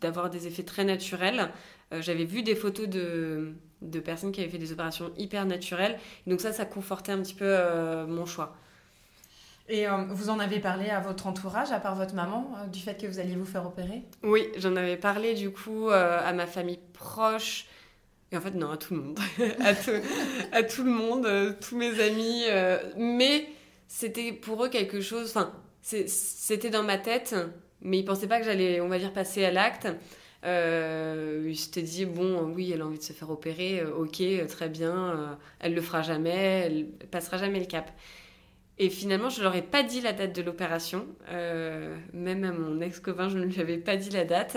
d'avoir 0.00 0.30
des 0.30 0.46
effets 0.46 0.62
très 0.62 0.84
naturels. 0.84 1.50
J'avais 1.90 2.24
vu 2.24 2.42
des 2.42 2.54
photos 2.54 2.86
de, 2.86 3.54
de, 3.82 4.00
personnes 4.00 4.30
qui 4.30 4.40
avaient 4.42 4.50
fait 4.50 4.58
des 4.58 4.70
opérations 4.70 5.10
hyper 5.16 5.44
naturelles. 5.44 5.98
Donc 6.28 6.40
ça, 6.40 6.52
ça 6.52 6.66
confortait 6.66 7.10
un 7.10 7.20
petit 7.20 7.34
peu 7.34 7.56
mon 8.06 8.26
choix. 8.26 8.54
Et 9.70 9.86
euh, 9.86 10.04
vous 10.08 10.30
en 10.30 10.40
avez 10.40 10.58
parlé 10.58 10.90
à 10.90 10.98
votre 10.98 11.28
entourage, 11.28 11.70
à 11.70 11.78
part 11.78 11.94
votre 11.94 12.14
maman, 12.14 12.52
euh, 12.56 12.66
du 12.66 12.80
fait 12.80 13.00
que 13.00 13.06
vous 13.06 13.20
alliez 13.20 13.36
vous 13.36 13.44
faire 13.44 13.64
opérer? 13.64 14.02
Oui, 14.24 14.48
j'en 14.56 14.74
avais 14.74 14.96
parlé 14.96 15.34
du 15.34 15.50
coup 15.50 15.88
euh, 15.88 16.18
à 16.20 16.32
ma 16.32 16.46
famille 16.46 16.80
proche. 16.92 17.66
Et 18.32 18.36
en 18.36 18.40
fait, 18.40 18.50
non, 18.50 18.72
à 18.72 18.76
tout 18.76 18.94
le 18.94 19.00
monde. 19.00 19.18
à, 20.52 20.62
tout, 20.64 20.82
le 20.82 20.90
monde, 20.90 21.56
tous 21.60 21.76
mes 21.76 22.00
amis. 22.00 22.44
mais 22.96 23.46
c'était 23.86 24.32
pour 24.32 24.64
eux 24.64 24.68
quelque 24.68 25.00
chose. 25.00 25.30
Enfin, 25.30 25.52
c'était 25.82 26.70
dans 26.70 26.82
ma 26.82 26.98
tête, 26.98 27.34
mais 27.80 27.98
ils 27.98 28.04
pensaient 28.04 28.28
pas 28.28 28.38
que 28.40 28.44
j'allais, 28.44 28.80
on 28.80 28.88
va 28.88 28.98
dire, 28.98 29.12
passer 29.12 29.44
à 29.44 29.52
l'acte. 29.52 29.88
ils 30.44 31.56
s'étaient 31.56 31.82
dit 31.82 32.06
bon 32.06 32.42
oui 32.54 32.70
elle 32.72 32.82
a 32.82 32.86
envie 32.86 32.98
de 32.98 33.02
se 33.02 33.12
faire 33.12 33.30
opérer 33.30 33.84
ok 33.84 34.22
très 34.48 34.68
bien 34.68 35.38
elle 35.58 35.74
le 35.74 35.82
fera 35.82 36.00
jamais 36.00 36.62
elle 36.64 36.86
passera 37.10 37.36
jamais 37.36 37.60
le 37.60 37.66
cap 37.66 37.90
et 38.82 38.88
finalement, 38.88 39.28
je 39.28 39.40
ne 39.40 39.44
leur 39.44 39.54
ai 39.54 39.60
pas 39.60 39.82
dit 39.82 40.00
la 40.00 40.14
date 40.14 40.34
de 40.34 40.40
l'opération. 40.40 41.06
Euh, 41.28 41.94
même 42.14 42.44
à 42.44 42.50
mon 42.50 42.80
ex-copain, 42.80 43.28
je 43.28 43.36
ne 43.36 43.44
lui 43.44 43.60
avais 43.60 43.76
pas 43.76 43.96
dit 43.96 44.08
la 44.08 44.24
date. 44.24 44.56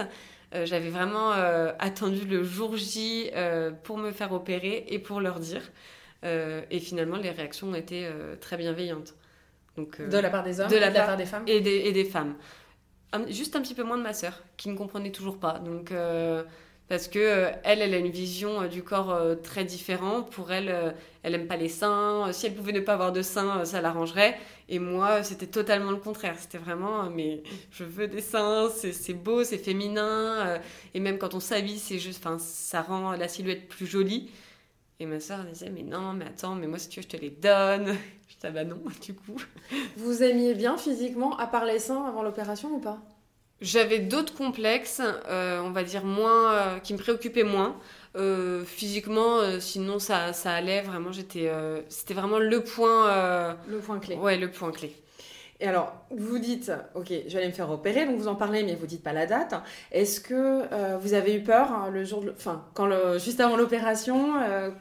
Euh, 0.55 0.65
j'avais 0.65 0.89
vraiment 0.89 1.33
euh, 1.33 1.73
attendu 1.77 2.25
le 2.25 2.41
jour 2.41 2.77
J 2.77 3.29
pour 3.83 3.97
me 3.97 4.11
faire 4.11 4.31
opérer 4.31 4.85
et 4.87 4.97
pour 4.97 5.19
leur 5.19 5.41
dire. 5.41 5.61
et 6.23 6.79
finalement, 6.79 7.17
les 7.17 7.31
réactions 7.31 7.67
ont 7.67 7.75
été 7.75 8.09
très 8.39 8.55
bienveillantes. 8.55 9.13
Donc, 9.75 10.01
de 10.01 10.17
la 10.17 10.29
part 10.29 10.43
des 10.43 10.61
hommes 10.61 10.69
de 10.69 10.77
la, 10.77 10.89
part, 10.89 11.17
des 11.17 11.25
femmes 11.25 11.43
et 11.45 11.59
des, 11.59 11.75
et 11.79 11.91
des 11.91 12.05
femmes. 12.05 12.35
juste 13.27 13.57
un 13.57 13.61
petit 13.61 13.75
peu 13.75 13.83
moins 13.83 13.97
de 13.97 14.03
ma 14.03 14.13
sœur, 14.13 14.41
qui 14.55 14.69
ne 14.69 14.77
comprenait 14.77 15.11
toujours 15.11 15.37
pas. 15.37 15.59
Donc 15.59 15.91
parce 16.89 17.07
que 17.07 17.19
euh, 17.19 17.51
elle, 17.63 17.81
elle 17.81 17.93
a 17.93 17.97
une 17.97 18.11
vision 18.11 18.61
euh, 18.61 18.67
du 18.67 18.83
corps 18.83 19.11
euh, 19.11 19.35
très 19.35 19.63
différente. 19.63 20.29
Pour 20.31 20.51
elle, 20.51 20.93
elle 21.23 21.33
aime 21.33 21.47
pas 21.47 21.55
les 21.55 21.69
seins. 21.69 22.31
Si 22.33 22.45
elle 22.45 22.53
pouvait 22.55 22.73
ne 22.73 22.81
pas 22.81 22.93
avoir 22.93 23.11
de 23.11 23.21
seins, 23.21 23.65
ça 23.65 23.81
l'arrangerait. 23.81 24.37
Et 24.69 24.79
moi, 24.79 25.23
c'était 25.23 25.47
totalement 25.47 25.91
le 25.91 25.97
contraire. 25.97 26.35
C'était 26.37 26.57
vraiment, 26.57 27.09
mais 27.09 27.41
je 27.71 27.83
veux 27.83 28.07
des 28.07 28.21
seins, 28.21 28.69
c'est 28.69 29.13
beau, 29.13 29.43
c'est 29.43 29.57
féminin. 29.57 30.59
et 30.93 30.99
même 30.99 31.17
quand 31.17 31.33
on 31.33 31.39
s'habille, 31.39 31.79
c'est 31.79 31.99
juste, 31.99 32.25
enfin, 32.25 32.37
ça 32.39 32.81
rend 32.81 33.13
la 33.13 33.27
silhouette 33.27 33.67
plus 33.67 33.87
jolie. 33.87 34.29
Et 34.99 35.05
ma 35.05 35.19
soeur 35.19 35.43
disait, 35.45 35.69
mais 35.69 35.83
non, 35.83 36.13
mais 36.13 36.25
attends, 36.25 36.55
mais 36.55 36.67
moi, 36.67 36.79
si 36.79 36.89
tu 36.89 36.99
veux, 36.99 37.03
je 37.03 37.09
te 37.09 37.17
les 37.17 37.29
donne. 37.29 37.87
Je 38.29 38.35
disais, 38.35 38.47
ah 38.47 38.51
bah 38.51 38.63
non, 38.63 38.81
du 39.01 39.13
coup. 39.13 39.35
Vous 39.97 40.23
aimiez 40.23 40.53
bien 40.53 40.77
physiquement, 40.77 41.37
à 41.37 41.47
part 41.47 41.65
les 41.65 41.79
seins, 41.79 42.05
avant 42.05 42.23
l'opération 42.23 42.69
ou 42.75 42.79
pas? 42.79 43.01
J'avais 43.63 43.99
d'autres 43.99 44.35
complexes, 44.35 45.01
euh, 45.29 45.61
on 45.61 45.71
va 45.71 45.83
dire 45.83 46.03
moins, 46.03 46.53
euh, 46.53 46.79
qui 46.79 46.93
me 46.93 46.99
préoccupaient 46.99 47.43
moins. 47.43 47.77
Euh, 48.15 48.63
physiquement, 48.63 49.39
sinon 49.59 49.97
ça, 49.97 50.33
ça 50.33 50.51
allait 50.51 50.81
vraiment. 50.81 51.11
J'étais, 51.11 51.49
c'était 51.89 52.13
vraiment 52.13 52.37
le 52.37 52.63
point. 52.63 53.55
le 53.67 53.79
point 53.79 53.99
clé. 53.99 54.15
Ouais, 54.15 54.37
le 54.37 54.51
point 54.51 54.71
clé. 54.71 54.95
Et 55.59 55.67
alors, 55.67 55.93
vous 56.11 56.39
dites, 56.39 56.73
ok, 56.93 57.07
je 57.07 57.31
vais 57.31 57.37
aller 57.37 57.47
me 57.47 57.53
faire 57.53 57.71
opérer, 57.71 58.05
donc 58.05 58.17
vous 58.17 58.27
en 58.27 58.35
parlez, 58.35 58.63
mais 58.63 58.75
vous 58.75 58.85
dites 58.85 59.01
pas 59.01 59.13
la 59.13 59.25
date. 59.25 59.55
Est-ce 59.91 60.19
que 60.19 60.97
vous 60.97 61.13
avez 61.13 61.35
eu 61.35 61.41
peur 61.41 61.71
hein, 61.71 61.89
le 61.89 62.03
jour, 62.03 62.23
de... 62.23 62.31
enfin, 62.31 62.65
quand 62.73 62.85
le... 62.85 63.17
juste 63.17 63.39
avant 63.39 63.55
l'opération, 63.55 64.33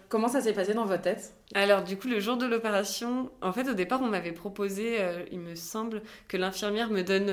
comment 0.08 0.28
ça 0.28 0.40
s'est 0.40 0.52
passé 0.52 0.74
dans 0.74 0.84
votre 0.84 1.02
tête? 1.02 1.34
Alors, 1.54 1.84
du 1.84 1.96
coup, 1.96 2.08
le 2.08 2.20
jour 2.20 2.36
de 2.36 2.46
l'opération, 2.46 3.30
en 3.40 3.52
fait, 3.52 3.68
au 3.68 3.74
départ, 3.74 4.02
on 4.02 4.08
m'avait 4.08 4.32
proposé, 4.32 4.98
il 5.30 5.38
me 5.38 5.54
semble, 5.54 6.02
que 6.26 6.36
l'infirmière 6.36 6.90
me 6.90 7.02
donne 7.02 7.30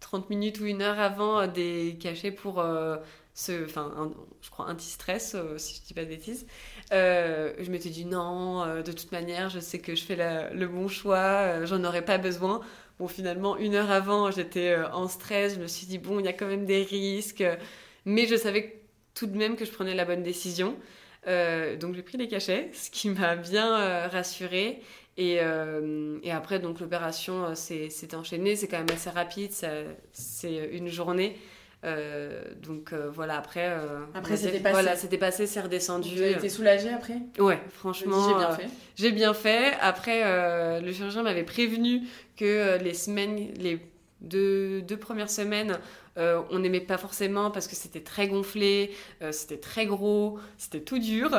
30 0.00 0.30
minutes 0.30 0.60
ou 0.60 0.66
une 0.66 0.82
heure 0.82 0.98
avant 0.98 1.40
euh, 1.40 1.46
des 1.46 1.96
cachets 2.00 2.30
pour 2.30 2.60
euh, 2.60 2.96
ce, 3.34 3.64
enfin, 3.64 4.12
je 4.40 4.50
crois 4.50 4.66
anti-stress, 4.66 5.34
euh, 5.34 5.58
si 5.58 5.80
je 5.80 5.86
dis 5.86 5.94
pas 5.94 6.04
de 6.04 6.08
bêtises. 6.08 6.46
je 6.90 7.70
m'étais 7.70 7.90
dit 7.90 8.04
non, 8.04 8.82
de 8.82 8.92
toute 8.92 9.12
manière, 9.12 9.50
je 9.50 9.60
sais 9.60 9.78
que 9.78 9.94
je 9.94 10.04
fais 10.04 10.16
le 10.52 10.66
bon 10.66 10.88
choix, 10.88 11.64
j'en 11.64 11.84
aurais 11.84 12.04
pas 12.04 12.18
besoin. 12.18 12.60
Bon, 12.98 13.08
finalement, 13.08 13.58
une 13.58 13.74
heure 13.74 13.90
avant, 13.90 14.30
j'étais 14.30 14.74
en 14.92 15.06
stress, 15.06 15.56
je 15.56 15.60
me 15.60 15.66
suis 15.66 15.86
dit 15.86 15.98
bon, 15.98 16.18
il 16.18 16.24
y 16.24 16.28
a 16.28 16.32
quand 16.32 16.46
même 16.46 16.64
des 16.64 16.82
risques, 16.82 17.44
mais 18.06 18.26
je 18.26 18.36
savais 18.36 18.80
tout 19.12 19.26
de 19.26 19.36
même 19.36 19.56
que 19.56 19.66
je 19.66 19.72
prenais 19.72 19.94
la 19.94 20.06
bonne 20.06 20.22
décision. 20.22 20.76
donc 21.26 21.94
j'ai 21.94 22.02
pris 22.02 22.16
les 22.16 22.28
cachets, 22.28 22.70
ce 22.72 22.90
qui 22.90 23.10
m'a 23.10 23.36
bien 23.36 24.08
rassurée. 24.08 24.80
Et, 25.18 25.38
euh, 25.40 26.18
et, 26.22 26.30
après, 26.30 26.58
donc 26.58 26.80
l'opération 26.80 27.44
euh, 27.44 27.54
s'est 27.54 28.14
enchaînée. 28.14 28.56
C'est 28.56 28.68
quand 28.68 28.78
même 28.78 28.90
assez 28.92 29.10
rapide. 29.10 29.50
C'est 30.12 30.70
une 30.72 30.88
journée. 30.88 31.36
Euh, 31.84 32.42
donc 32.62 32.92
voilà, 32.92 33.36
après. 33.36 33.70
après, 34.14 34.36
c'était 34.36 34.60
passé. 34.60 34.72
Voilà, 34.72 34.96
c'était 34.96 35.18
passé, 35.18 35.46
c'est 35.46 35.60
redescendu. 35.60 36.14
Tu 36.14 36.22
as 36.22 36.30
été 36.30 36.48
soulagée 36.48 36.90
après? 36.90 37.18
Ouais, 37.38 37.60
franchement. 37.70 38.28
J'ai 38.28 38.34
bien 38.34 38.52
fait. 38.52 38.68
J'ai 38.96 39.12
bien 39.12 39.34
fait. 39.34 39.74
Après, 39.80 40.80
le 40.80 40.92
chirurgien 40.92 41.22
m'avait 41.22 41.44
prévenu 41.44 42.02
que 42.36 42.78
les 42.82 42.94
semaines, 42.94 43.48
les 43.58 43.80
deux, 44.20 44.82
deux 44.82 44.96
premières 44.96 45.30
semaines, 45.30 45.78
on 46.16 46.58
n'aimait 46.58 46.80
pas 46.80 46.98
forcément 46.98 47.50
parce 47.50 47.68
que 47.68 47.76
c'était 47.76 48.00
très 48.00 48.26
gonflé, 48.26 48.90
c'était 49.30 49.58
très 49.58 49.86
gros, 49.86 50.38
c'était 50.58 50.80
tout 50.80 50.98
dur. 50.98 51.30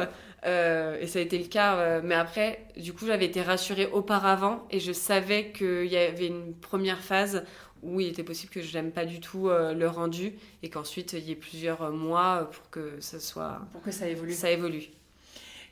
Euh, 0.46 1.00
et 1.00 1.08
ça 1.08 1.20
a 1.20 1.22
été 1.22 1.38
le 1.38 1.46
cas. 1.46 1.76
Euh, 1.76 2.02
mais 2.04 2.16
après, 2.16 2.66
du 2.78 2.94
coup, 2.94 3.06
j'avais 3.08 3.26
été 3.26 3.42
rassurée 3.42 3.88
auparavant 3.92 4.66
et 4.72 4.80
je 4.80 4.92
savais 4.92 5.52
qu'il 5.52 5.86
y 5.86 5.98
avait 5.98 6.28
une 6.28 6.54
première 6.54 7.00
phase 7.00 7.44
où 7.84 8.00
il 8.00 8.08
était 8.08 8.24
possible 8.24 8.52
que 8.52 8.62
je 8.62 8.76
n'aime 8.76 8.92
pas 8.92 9.06
du 9.06 9.20
tout 9.20 9.50
euh, 9.50 9.74
le 9.74 9.88
rendu 9.88 10.34
et 10.64 10.70
qu'ensuite 10.70 11.14
il 11.14 11.24
y 11.26 11.32
ait 11.32 11.36
plusieurs 11.36 11.92
mois 11.92 12.50
pour 12.52 12.70
que 12.70 13.00
ça 13.00 13.20
soit. 13.20 13.60
Pour 13.72 13.82
que 13.82 13.92
ça 13.92 14.08
évolue. 14.08 14.34
Ça 14.34 14.50
évolue. 14.50 14.84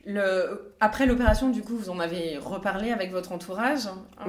Le... 0.07 0.72
Après 0.81 1.07
l'opération, 1.07 1.50
du 1.50 1.63
coup, 1.63 1.75
vous 1.75 1.89
en 1.89 2.00
avez 2.00 2.38
reparlé 2.38 2.91
avec 2.91 3.12
votre 3.12 3.31
entourage. 3.31 3.88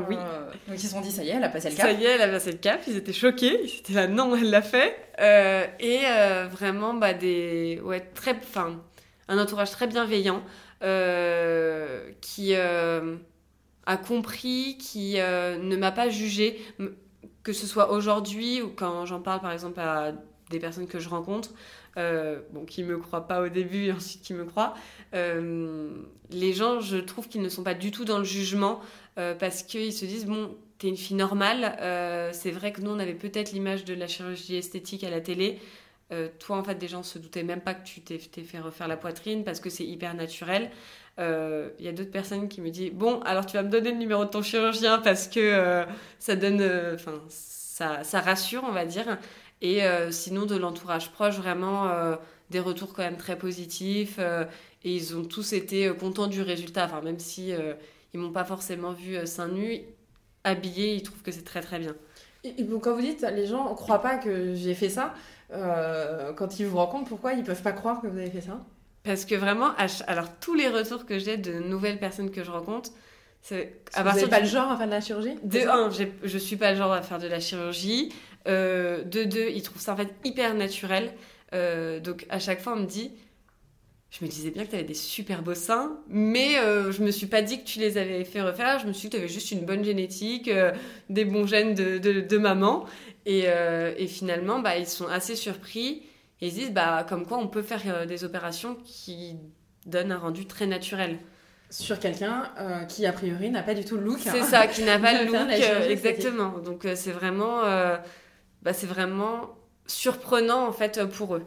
Oui. 0.08 0.16
donc 0.16 0.78
ils 0.78 0.80
se 0.80 0.88
sont 0.88 1.02
dit, 1.02 1.12
ça 1.12 1.22
y 1.22 1.28
est, 1.28 1.32
elle 1.32 1.44
a 1.44 1.50
passé 1.50 1.68
le 1.68 1.76
cap. 1.76 1.86
Ça 1.86 1.92
y 1.92 2.02
est, 2.02 2.12
elle 2.12 2.22
a 2.22 2.28
passé 2.28 2.52
le 2.52 2.56
cap. 2.56 2.80
Ils 2.86 2.96
étaient 2.96 3.12
choqués. 3.12 3.60
Ils 3.62 3.80
étaient 3.80 3.92
là, 3.92 4.06
non, 4.06 4.34
elle 4.34 4.48
l'a 4.48 4.62
fait. 4.62 4.96
et 5.78 6.00
vraiment, 6.50 6.94
bah, 6.94 7.12
des. 7.12 7.78
Ouais, 7.84 8.00
très. 8.14 8.32
Enfin 8.32 8.80
un 9.28 9.38
entourage 9.38 9.70
très 9.70 9.86
bienveillant 9.86 10.42
euh, 10.82 12.10
qui 12.20 12.54
euh, 12.54 13.16
a 13.86 13.96
compris, 13.96 14.76
qui 14.78 15.18
euh, 15.18 15.56
ne 15.58 15.76
m'a 15.76 15.92
pas 15.92 16.08
jugé, 16.08 16.60
que 17.42 17.52
ce 17.52 17.66
soit 17.66 17.90
aujourd'hui 17.92 18.62
ou 18.62 18.68
quand 18.68 19.06
j'en 19.06 19.20
parle 19.20 19.40
par 19.40 19.52
exemple 19.52 19.80
à 19.80 20.12
des 20.50 20.58
personnes 20.58 20.86
que 20.86 20.98
je 20.98 21.08
rencontre, 21.08 21.50
qui 22.66 22.84
me 22.84 22.98
croient 22.98 23.26
pas 23.26 23.40
au 23.40 23.48
début 23.48 23.86
et 23.86 23.92
ensuite 23.96 24.22
qui 24.22 24.34
me 24.34 24.44
croient, 24.44 24.74
les 25.12 26.52
gens, 26.52 26.80
je 26.80 26.98
trouve 26.98 27.28
qu'ils 27.28 27.42
ne 27.42 27.48
sont 27.48 27.62
pas 27.62 27.74
du 27.74 27.90
tout 27.90 28.04
dans 28.04 28.18
le 28.18 28.24
jugement 28.24 28.80
parce 29.14 29.62
qu'ils 29.62 29.92
se 29.92 30.04
disent, 30.04 30.26
bon, 30.26 30.56
t'es 30.78 30.88
une 30.88 30.96
fille 30.96 31.16
normale, 31.16 31.74
c'est 32.32 32.50
vrai 32.50 32.72
que 32.72 32.82
nous, 32.82 32.90
on 32.90 32.98
avait 32.98 33.14
peut-être 33.14 33.52
l'image 33.52 33.84
de 33.84 33.94
la 33.94 34.06
chirurgie 34.06 34.56
esthétique 34.56 35.04
à 35.04 35.10
la 35.10 35.20
télé, 35.20 35.58
toi, 36.38 36.58
en 36.58 36.64
fait, 36.64 36.76
des 36.76 36.88
gens 36.88 37.02
se 37.02 37.18
doutaient 37.18 37.42
même 37.42 37.60
pas 37.60 37.74
que 37.74 37.84
tu 37.84 38.00
t'es 38.00 38.18
fait 38.18 38.60
refaire 38.60 38.88
la 38.88 38.96
poitrine 38.96 39.44
parce 39.44 39.60
que 39.60 39.70
c'est 39.70 39.84
hyper 39.84 40.14
naturel. 40.14 40.70
Il 41.18 41.84
y 41.84 41.88
a 41.88 41.92
d'autres 41.92 42.10
personnes 42.10 42.48
qui 42.48 42.60
me 42.60 42.70
disent 42.70 42.92
Bon, 42.92 43.20
alors 43.20 43.46
tu 43.46 43.56
vas 43.56 43.62
me 43.62 43.70
donner 43.70 43.90
le 43.90 43.98
numéro 43.98 44.24
de 44.24 44.30
ton 44.30 44.42
chirurgien 44.42 44.98
parce 44.98 45.28
que 45.28 45.84
ça 46.18 46.36
donne. 46.36 46.62
Enfin, 46.94 47.22
ça, 47.28 48.04
ça, 48.04 48.20
rassure, 48.20 48.64
on 48.64 48.72
va 48.72 48.84
dire. 48.84 49.18
Et 49.62 49.80
sinon, 50.10 50.46
de 50.46 50.56
l'entourage 50.56 51.10
proche, 51.10 51.36
vraiment 51.36 51.90
des 52.50 52.60
retours 52.60 52.92
quand 52.92 53.02
même 53.02 53.16
très 53.16 53.36
positifs. 53.36 54.18
et 54.18 54.94
ils 54.94 55.16
ont 55.16 55.24
tous 55.24 55.52
été 55.54 55.92
contents 55.98 56.28
du 56.28 56.42
résultat. 56.42 56.84
Enfin, 56.84 57.00
même 57.00 57.18
si 57.18 57.52
ils 58.14 58.20
m'ont 58.20 58.32
pas 58.32 58.44
forcément 58.44 58.92
vu 58.92 59.26
seins 59.26 59.48
nus, 59.48 59.80
habillés, 60.44 60.94
ils 60.94 61.02
trouvent 61.02 61.22
que 61.22 61.32
c'est 61.32 61.44
très 61.44 61.60
très 61.60 61.78
bien. 61.78 61.94
Quand 62.82 62.94
vous 62.94 63.00
dites 63.00 63.26
les 63.34 63.46
gens 63.46 63.70
ne 63.70 63.74
croient 63.74 64.02
pas 64.02 64.16
que 64.16 64.54
j'ai 64.54 64.74
fait 64.74 64.88
ça, 64.88 65.14
euh, 65.52 66.32
quand 66.32 66.58
ils 66.58 66.66
vous 66.66 66.76
rencontrent, 66.76 67.08
pourquoi 67.08 67.32
ils 67.32 67.44
peuvent 67.44 67.62
pas 67.62 67.72
croire 67.72 68.00
que 68.00 68.06
vous 68.06 68.18
avez 68.18 68.30
fait 68.30 68.40
ça? 68.40 68.58
Parce 69.04 69.24
que 69.24 69.34
vraiment, 69.34 69.70
alors 70.06 70.28
tous 70.40 70.54
les 70.54 70.68
retours 70.68 71.06
que 71.06 71.18
j'ai 71.18 71.36
de 71.36 71.60
nouvelles 71.60 71.98
personnes 71.98 72.30
que 72.30 72.42
je 72.42 72.50
rencontre, 72.50 72.90
c'est 73.40 73.80
à 73.94 74.02
partir 74.02 74.24
vous 74.24 74.30
pas 74.30 74.40
le 74.40 74.46
genre 74.46 74.70
à 74.72 74.76
faire 74.76 74.86
de 74.86 74.90
la 74.90 75.00
chirurgie? 75.00 75.36
De 75.44 75.60
un, 75.68 75.90
je 76.24 76.38
suis 76.38 76.56
pas 76.56 76.72
le 76.72 76.76
genre 76.76 76.92
à 76.92 77.02
faire 77.02 77.20
de 77.20 77.28
la 77.28 77.38
chirurgie. 77.38 78.12
Euh, 78.48 79.02
de 79.04 79.24
deux, 79.24 79.48
ils 79.48 79.62
trouvent 79.62 79.80
ça 79.80 79.92
en 79.92 79.96
fait 79.96 80.12
hyper 80.24 80.54
naturel. 80.54 81.12
Euh, 81.54 82.00
donc 82.00 82.26
à 82.28 82.38
chaque 82.38 82.60
fois, 82.60 82.72
on 82.74 82.80
me 82.80 82.86
dit, 82.86 83.12
je 84.18 84.24
me 84.24 84.30
disais 84.30 84.50
bien 84.50 84.64
que 84.64 84.70
tu 84.70 84.76
avais 84.76 84.84
des 84.84 84.94
super 84.94 85.42
beaux 85.42 85.54
seins, 85.54 85.98
mais 86.08 86.58
euh, 86.58 86.90
je 86.90 87.02
me 87.02 87.10
suis 87.10 87.26
pas 87.26 87.42
dit 87.42 87.60
que 87.60 87.66
tu 87.66 87.80
les 87.80 87.98
avais 87.98 88.24
fait 88.24 88.40
refaire. 88.40 88.78
Je 88.78 88.86
me 88.86 88.92
suis 88.94 89.08
dit 89.08 89.10
que 89.10 89.16
tu 89.16 89.22
avais 89.22 89.32
juste 89.32 89.50
une 89.50 89.66
bonne 89.66 89.84
génétique, 89.84 90.48
euh, 90.48 90.72
des 91.10 91.26
bons 91.26 91.46
gènes 91.46 91.74
de, 91.74 91.98
de, 91.98 92.38
maman. 92.38 92.86
Et, 93.26 93.44
euh, 93.46 93.92
et, 93.98 94.06
finalement, 94.06 94.60
bah, 94.60 94.78
ils 94.78 94.86
sont 94.86 95.06
assez 95.06 95.36
surpris. 95.36 96.02
Et 96.40 96.48
ils 96.48 96.54
disent 96.54 96.72
bah, 96.72 97.04
comme 97.06 97.26
quoi 97.26 97.36
on 97.36 97.48
peut 97.48 97.62
faire 97.62 98.06
des 98.06 98.24
opérations 98.24 98.78
qui 98.84 99.36
donnent 99.84 100.12
un 100.12 100.18
rendu 100.18 100.46
très 100.46 100.66
naturel. 100.66 101.18
Sur 101.68 101.98
quelqu'un 101.98 102.50
qui, 102.88 103.04
a 103.04 103.12
priori, 103.12 103.50
n'a 103.50 103.62
pas 103.62 103.74
du 103.74 103.84
tout 103.84 103.96
le 103.96 104.04
look. 104.04 104.20
C'est 104.20 104.42
ça, 104.42 104.66
qui 104.66 104.82
n'a 104.82 104.98
pas 104.98 105.22
le 105.22 105.26
look. 105.26 105.90
exactement. 105.90 106.58
Donc, 106.60 106.86
c'est 106.94 107.12
vraiment, 107.12 107.62
bah, 108.62 108.72
c'est 108.72 108.86
vraiment 108.86 109.56
surprenant 109.86 110.66
en 110.66 110.72
fait 110.72 111.04
pour 111.04 111.36
eux. 111.36 111.44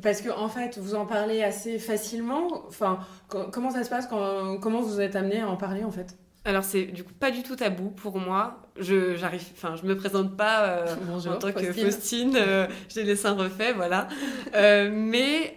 Parce 0.00 0.22
que 0.22 0.30
en 0.30 0.48
fait, 0.48 0.78
vous 0.78 0.94
en 0.94 1.04
parlez 1.04 1.42
assez 1.42 1.78
facilement. 1.78 2.64
Enfin, 2.66 3.00
comment 3.28 3.70
ça 3.70 3.84
se 3.84 3.90
passe 3.90 4.06
quand, 4.06 4.58
Comment 4.58 4.80
vous 4.80 5.00
êtes 5.00 5.16
amené 5.16 5.40
à 5.40 5.48
en 5.48 5.56
parler 5.56 5.84
en 5.84 5.90
fait? 5.90 6.16
Alors 6.44 6.64
c'est 6.64 6.86
du 6.86 7.04
coup 7.04 7.12
pas 7.12 7.30
du 7.30 7.42
tout 7.42 7.54
tabou 7.54 7.90
pour 7.90 8.18
moi. 8.18 8.58
Je 8.76 9.14
j'arrive, 9.14 9.46
enfin 9.52 9.76
je 9.76 9.86
me 9.86 9.96
présente 9.96 10.36
pas 10.36 10.64
euh, 10.66 10.96
en 11.26 11.36
tant 11.36 11.52
que 11.52 11.72
Faustine. 11.72 12.36
Euh, 12.36 12.66
j'ai 12.88 13.04
les 13.04 13.14
seins 13.14 13.34
refaits, 13.34 13.76
voilà. 13.76 14.08
Euh, 14.54 14.90
mais 14.92 15.56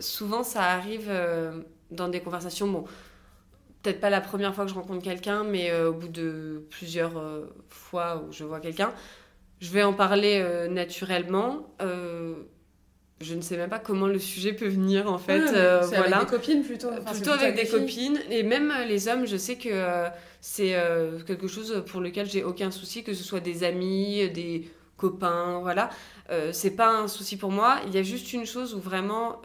souvent 0.00 0.44
ça 0.44 0.62
arrive 0.62 1.10
dans 1.90 2.08
des 2.08 2.20
conversations. 2.20 2.68
Bon, 2.68 2.84
peut-être 3.82 4.00
pas 4.00 4.10
la 4.10 4.20
première 4.20 4.54
fois 4.54 4.64
que 4.64 4.70
je 4.70 4.76
rencontre 4.76 5.02
quelqu'un, 5.02 5.42
mais 5.42 5.74
au 5.82 5.92
bout 5.92 6.08
de 6.08 6.64
plusieurs 6.70 7.20
fois 7.68 8.22
où 8.22 8.32
je 8.32 8.44
vois 8.44 8.60
quelqu'un, 8.60 8.92
je 9.58 9.70
vais 9.72 9.82
en 9.82 9.92
parler 9.92 10.68
naturellement 10.70 11.66
je 13.20 13.34
ne 13.34 13.42
sais 13.42 13.56
même 13.58 13.68
pas 13.68 13.78
comment 13.78 14.06
le 14.06 14.18
sujet 14.18 14.54
peut 14.54 14.68
venir 14.68 15.10
en 15.10 15.18
fait. 15.18 15.52
Euh, 15.54 15.80
voilà. 15.86 16.18
Avec 16.18 16.30
des 16.30 16.36
copines 16.36 16.64
plutôt. 16.64 16.88
plutôt 17.12 17.30
avec 17.30 17.54
des 17.54 17.66
copines 17.66 18.18
et 18.30 18.42
même 18.42 18.70
euh, 18.70 18.86
les 18.86 19.08
hommes, 19.08 19.26
je 19.26 19.36
sais 19.36 19.56
que 19.56 19.68
euh, 19.70 20.08
c'est 20.40 20.74
quelque 21.26 21.46
chose 21.46 21.84
pour 21.86 22.00
lequel 22.00 22.26
j'ai 22.26 22.42
aucun 22.42 22.70
souci, 22.70 23.04
que 23.04 23.12
ce 23.12 23.22
soit 23.22 23.40
des 23.40 23.62
amis, 23.62 24.28
des 24.30 24.70
copains, 24.96 25.60
voilà. 25.60 25.90
c'est 26.52 26.76
pas 26.76 26.90
un 26.90 27.08
souci 27.08 27.36
pour 27.36 27.50
moi. 27.50 27.80
Il 27.86 27.94
y 27.94 27.98
a 27.98 28.02
juste 28.02 28.32
une 28.32 28.46
chose 28.46 28.74
où 28.74 28.80
vraiment 28.80 29.42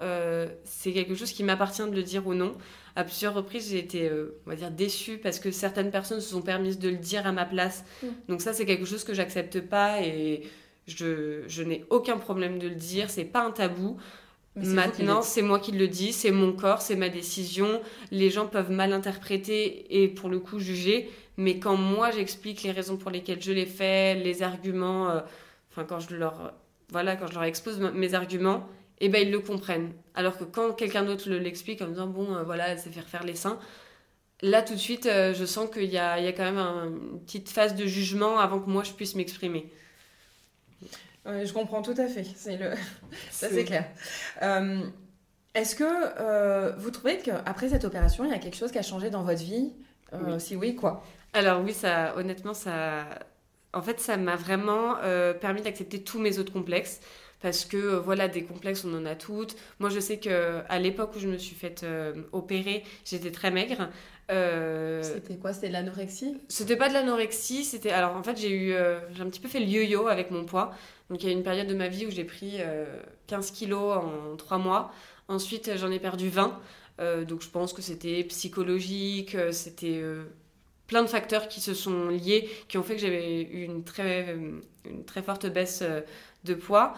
c'est 0.64 0.94
quelque 0.94 1.16
chose 1.16 1.32
qui 1.32 1.44
m'appartient 1.44 1.84
de 1.84 1.96
le 1.96 2.04
dire 2.04 2.26
ou 2.28 2.34
non. 2.34 2.54
À 2.98 3.04
plusieurs 3.04 3.34
reprises, 3.34 3.72
j'ai 3.72 3.80
été, 3.80 4.10
on 4.46 4.50
va 4.50 4.56
dire, 4.56 4.72
déçue 4.72 5.18
parce 5.18 5.40
que 5.40 5.52
certaines 5.52 5.92
personnes 5.92 6.22
se 6.22 6.30
sont 6.30 6.42
permises 6.42 6.80
de 6.80 6.88
le 6.88 6.96
dire 6.96 7.28
à 7.28 7.34
ma 7.34 7.44
place. 7.44 7.84
Mm. 8.02 8.08
Donc 8.30 8.42
ça, 8.42 8.54
c'est 8.54 8.66
quelque 8.66 8.86
chose 8.86 9.04
que 9.04 9.14
j'accepte 9.14 9.60
pas 9.60 10.02
et 10.02 10.44
je, 10.88 11.64
n'ai 11.64 11.84
aucun 11.90 12.18
problème 12.18 12.60
de 12.60 12.68
le 12.68 12.76
dire, 12.76 13.10
c'est 13.10 13.26
pas 13.26 13.44
un 13.44 13.52
tabou. 13.52 13.98
Maintenant, 14.56 15.22
c'est 15.22 15.42
moi 15.42 15.60
qui 15.60 15.74
le 15.74 15.88
dis, 15.88 16.14
c'est 16.14 16.32
mon 16.32 16.54
corps, 16.54 16.82
c'est 16.82 16.96
ma 16.96 17.10
décision. 17.10 17.82
Les 18.12 18.30
gens 18.30 18.48
peuvent 18.48 18.72
mal 18.72 18.94
interpréter 18.94 20.02
et 20.02 20.08
pour 20.08 20.30
le 20.30 20.40
coup 20.40 20.60
juger, 20.60 21.10
mais 21.36 21.60
quand 21.60 21.76
moi 21.76 22.12
j'explique 22.12 22.64
les 22.64 22.72
raisons 22.72 22.96
pour 22.96 23.12
lesquelles 23.12 23.42
je 23.42 23.52
l'ai 23.52 23.66
fait, 23.66 24.16
les 24.16 24.44
arguments, 24.44 25.10
euh, 25.10 25.20
enfin 25.72 25.84
quand 25.84 26.00
je 26.00 26.16
leur 26.16 26.54
voilà, 26.90 27.18
quand 27.18 27.28
je 27.28 27.34
leur 27.34 27.44
expose 27.44 27.80
mes 27.80 28.14
arguments, 28.14 28.70
eh 29.00 29.10
ben 29.10 29.28
ils 29.28 29.32
le 29.32 29.40
comprennent. 29.40 29.92
Alors 30.14 30.38
que 30.38 30.46
quand 30.46 30.72
quelqu'un 30.72 31.04
d'autre 31.04 31.30
l'explique 31.30 31.82
en 31.82 31.88
disant 31.88 32.08
bon 32.08 32.34
euh, 32.34 32.44
voilà, 32.44 32.70
elle 32.70 32.80
sait 32.80 32.92
faire 32.92 33.10
faire 33.10 33.24
les 33.24 33.36
seins, 33.36 33.60
là 34.42 34.62
tout 34.62 34.76
de 34.76 34.80
suite 34.80 35.06
euh, 35.08 35.34
je 35.34 35.44
sens 35.44 35.70
qu'il 35.70 35.92
y 35.92 35.98
a, 35.98 36.18
il 36.18 36.24
y 36.24 36.30
a 36.30 36.32
quand 36.32 36.50
même 36.50 36.60
une 36.60 37.20
petite 37.26 37.50
phase 37.50 37.76
de 37.76 37.86
jugement 37.86 38.40
avant 38.40 38.62
que 38.62 38.70
moi 38.70 38.84
je 38.84 38.94
puisse 38.94 39.16
m'exprimer 39.16 39.70
je 41.26 41.52
comprends 41.54 41.82
tout 41.82 41.96
à 41.98 42.08
fait. 42.08 42.26
C'est 42.36 42.58
le... 42.58 42.72
Ça, 43.32 43.50
c'est 43.50 43.66
clair. 43.66 43.86
Euh, 44.42 44.82
est-ce 45.54 45.76
que 45.76 45.84
euh, 45.84 46.74
vous 46.78 46.92
trouvez 46.92 47.18
qu'après 47.18 47.70
cette 47.70 47.86
opération, 47.86 48.26
il 48.26 48.32
y 48.32 48.34
a 48.34 48.40
quelque 48.40 48.58
chose 48.58 48.72
qui 48.72 48.78
a 48.78 48.84
changé 48.84 49.10
dans 49.10 49.24
votre 49.24 49.42
vie? 49.42 49.74
Euh, 50.14 50.40
Si 50.40 50.56
oui, 50.56 50.76
quoi? 50.76 51.04
Alors 51.34 51.62
oui, 51.62 51.74
ça, 51.74 52.16
honnêtement, 52.18 52.54
ça... 52.54 53.06
En 53.74 53.82
fait, 53.82 54.00
ça 54.00 54.16
m'a 54.16 54.38
vraiment 54.38 54.96
permis 55.42 55.62
d'accepter 55.62 56.02
tous 56.02 56.20
mes 56.20 56.40
autres 56.40 56.54
complexes 56.54 57.02
parce 57.46 57.66
que 57.66 57.78
voilà 57.96 58.28
des 58.28 58.44
complexes 58.44 58.86
on 58.86 58.98
en 58.98 59.06
a 59.06 59.14
toutes. 59.14 59.56
Moi 59.80 59.92
je 59.92 60.00
sais 60.00 60.18
que 60.18 60.62
à 60.68 60.80
l'époque 60.80 61.12
où 61.16 61.20
je 61.20 61.28
me 61.28 61.38
suis 61.38 61.56
faite 61.56 61.86
opérer 62.32 62.84
j'étais 63.06 63.32
très 63.32 63.52
maigre. 63.52 63.90
C'était 64.28 65.36
quoi? 65.36 65.54
C'était 65.54 65.68
de 65.68 65.74
l'anorexie? 65.74 66.38
c'était 66.50 66.76
pas 66.76 66.90
de 66.90 66.96
l'anorexie 66.96 67.64
c'était 67.64 67.92
alors 67.92 68.16
en 68.16 68.24
fait 68.24 68.36
j'ai 68.38 68.52
eu 68.52 68.74
j'ai 69.14 69.22
un 69.22 69.30
petit 69.30 69.40
peu 69.40 69.48
fait 69.48 69.60
le 69.60 69.68
yo-yo 69.68 70.08
avec 70.08 70.32
mon 70.32 70.44
poids. 70.44 70.74
Donc 71.10 71.22
il 71.22 71.28
y 71.28 71.30
a 71.30 71.34
une 71.34 71.44
période 71.44 71.68
de 71.68 71.76
ma 71.76 71.88
vie 71.88 72.06
où 72.06 72.12
j'ai 72.12 72.24
pris 72.24 72.58
15 73.28 73.50
euh, 73.50 73.54
kilos 73.54 73.98
en 73.98 74.36
3 74.36 74.58
mois. 74.58 74.92
Ensuite, 75.28 75.78
j'en 75.78 75.92
ai 75.92 76.00
perdu 76.00 76.30
20. 76.30 76.60
Euh, 77.00 77.26
donc 77.26 77.42
je 77.42 77.50
pense 77.50 77.74
que 77.74 77.82
c'était 77.82 78.24
psychologique, 78.24 79.36
euh, 79.36 79.52
c'était 79.52 80.02
plein 80.88 81.02
de 81.02 81.08
facteurs 81.08 81.48
qui 81.48 81.62
se 81.62 81.74
sont 81.74 82.08
liés, 82.08 82.50
qui 82.68 82.78
ont 82.78 82.84
fait 82.84 82.96
que 82.96 83.02
j'avais 83.02 83.42
eu 83.42 83.64
une 83.64 83.84
très, 83.84 84.36
une 84.86 85.04
très 85.06 85.22
forte 85.22 85.48
baisse 85.48 85.84
de 86.44 86.54
poids, 86.54 86.94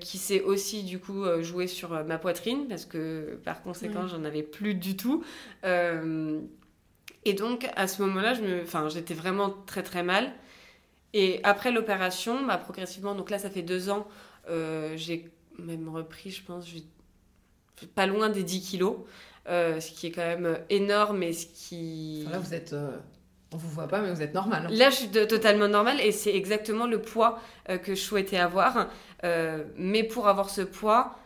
qui 0.00 0.18
s'est 0.18 0.40
aussi 0.40 0.82
du 0.82 0.98
coup 0.98 1.24
joué 1.42 1.66
sur 1.66 1.90
ma 2.04 2.18
poitrine, 2.18 2.66
parce 2.68 2.86
que 2.86 3.38
par 3.44 3.62
conséquent, 3.62 4.08
j'en 4.08 4.24
avais 4.24 4.42
plus 4.42 4.74
du 4.74 4.96
tout. 4.96 5.22
et 5.64 7.32
donc 7.34 7.68
à 7.76 7.86
ce 7.86 8.02
moment-là, 8.02 8.34
j'étais 8.88 9.14
vraiment 9.14 9.50
très 9.66 9.82
très 9.82 10.02
mal. 10.02 10.32
Et 11.12 11.40
après 11.42 11.72
l'opération, 11.72 12.46
bah, 12.46 12.56
progressivement, 12.56 13.14
donc 13.14 13.30
là, 13.30 13.38
ça 13.38 13.50
fait 13.50 13.62
deux 13.62 13.90
ans, 13.90 14.06
euh, 14.48 14.96
j'ai 14.96 15.30
même 15.58 15.88
repris, 15.88 16.30
je 16.30 16.44
pense, 16.44 16.66
pas 17.94 18.06
loin 18.06 18.28
des 18.28 18.44
10 18.44 18.60
kilos, 18.62 18.96
euh, 19.48 19.80
ce 19.80 19.90
qui 19.90 20.06
est 20.06 20.10
quand 20.12 20.22
même 20.22 20.58
énorme 20.68 21.22
et 21.22 21.32
ce 21.32 21.46
qui... 21.46 22.26
là, 22.30 22.38
vous 22.38 22.54
êtes... 22.54 22.74
Euh, 23.52 23.54
on 23.54 23.56
vous 23.56 23.68
voit 23.68 23.88
pas, 23.88 24.00
mais 24.00 24.12
vous 24.12 24.22
êtes 24.22 24.34
normal. 24.34 24.66
Hein. 24.66 24.70
Là, 24.72 24.90
je 24.90 24.96
suis 24.96 25.08
totalement 25.08 25.68
normale 25.68 26.00
et 26.00 26.12
c'est 26.12 26.34
exactement 26.34 26.86
le 26.86 27.00
poids 27.00 27.38
que 27.82 27.94
je 27.94 28.00
souhaitais 28.00 28.38
avoir. 28.38 28.88
mais 29.76 30.04
pour 30.04 30.28
avoir 30.28 30.50
ce 30.50 30.62
poids, 30.62 31.16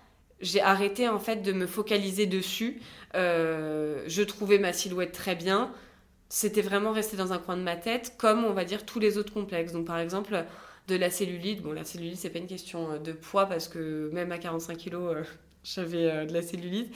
j'ai 0.40 0.60
arrêté 0.60 1.08
en 1.08 1.18
fait 1.18 1.42
de 1.42 1.52
me 1.52 1.66
focaliser 1.66 2.26
dessus. 2.26 2.80
je 3.14 4.22
trouvais 4.22 4.58
ma 4.58 4.72
silhouette 4.72 5.12
très 5.12 5.34
bien 5.34 5.72
c'était 6.30 6.62
vraiment 6.62 6.90
resté 6.90 7.16
dans 7.16 7.32
un 7.32 7.38
coin 7.38 7.56
de 7.56 7.62
ma 7.62 7.76
tête, 7.76 8.14
comme 8.18 8.44
on 8.44 8.52
va 8.52 8.64
dire 8.64 8.84
tous 8.84 8.98
les 8.98 9.18
autres 9.18 9.32
complexes. 9.32 9.72
Donc 9.72 9.86
par 9.86 9.98
exemple, 9.98 10.44
de 10.88 10.96
la 10.96 11.10
cellulite. 11.10 11.62
Bon, 11.62 11.72
la 11.72 11.84
cellulite, 11.84 12.18
c'est 12.18 12.30
pas 12.30 12.38
une 12.38 12.46
question 12.46 12.92
euh, 12.92 12.98
de 12.98 13.12
poids 13.12 13.46
parce 13.46 13.68
que 13.68 14.10
même 14.12 14.32
à 14.32 14.38
45 14.38 14.76
kilos, 14.76 15.14
euh, 15.16 15.22
j'avais 15.64 16.10
euh, 16.10 16.26
de 16.26 16.32
la 16.32 16.42
cellulite. 16.42 16.94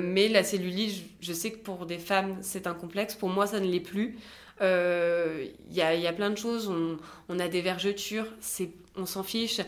mais 0.00 0.28
la 0.28 0.42
cellulite, 0.42 1.04
je, 1.20 1.32
sais 1.32 1.52
que 1.52 1.58
pour 1.58 1.86
des 1.86 1.98
femmes, 1.98 2.38
c'est 2.42 2.66
un 2.66 2.74
complexe. 2.74 3.14
Pour 3.14 3.30
moi, 3.30 3.46
ça 3.46 3.60
ne 3.60 3.66
l'est 3.66 3.80
plus. 3.80 4.18
Il 4.60 5.74
y, 5.74 5.80
a, 5.80 6.12
plein 6.12 6.30
de 6.30 6.38
choses. 6.38 6.72
On, 7.28 7.38
a 7.38 7.48
des 7.48 7.62
vergetures, 7.62 8.26
on 8.96 9.06
s'en 9.06 9.22
fiche. 9.22 9.60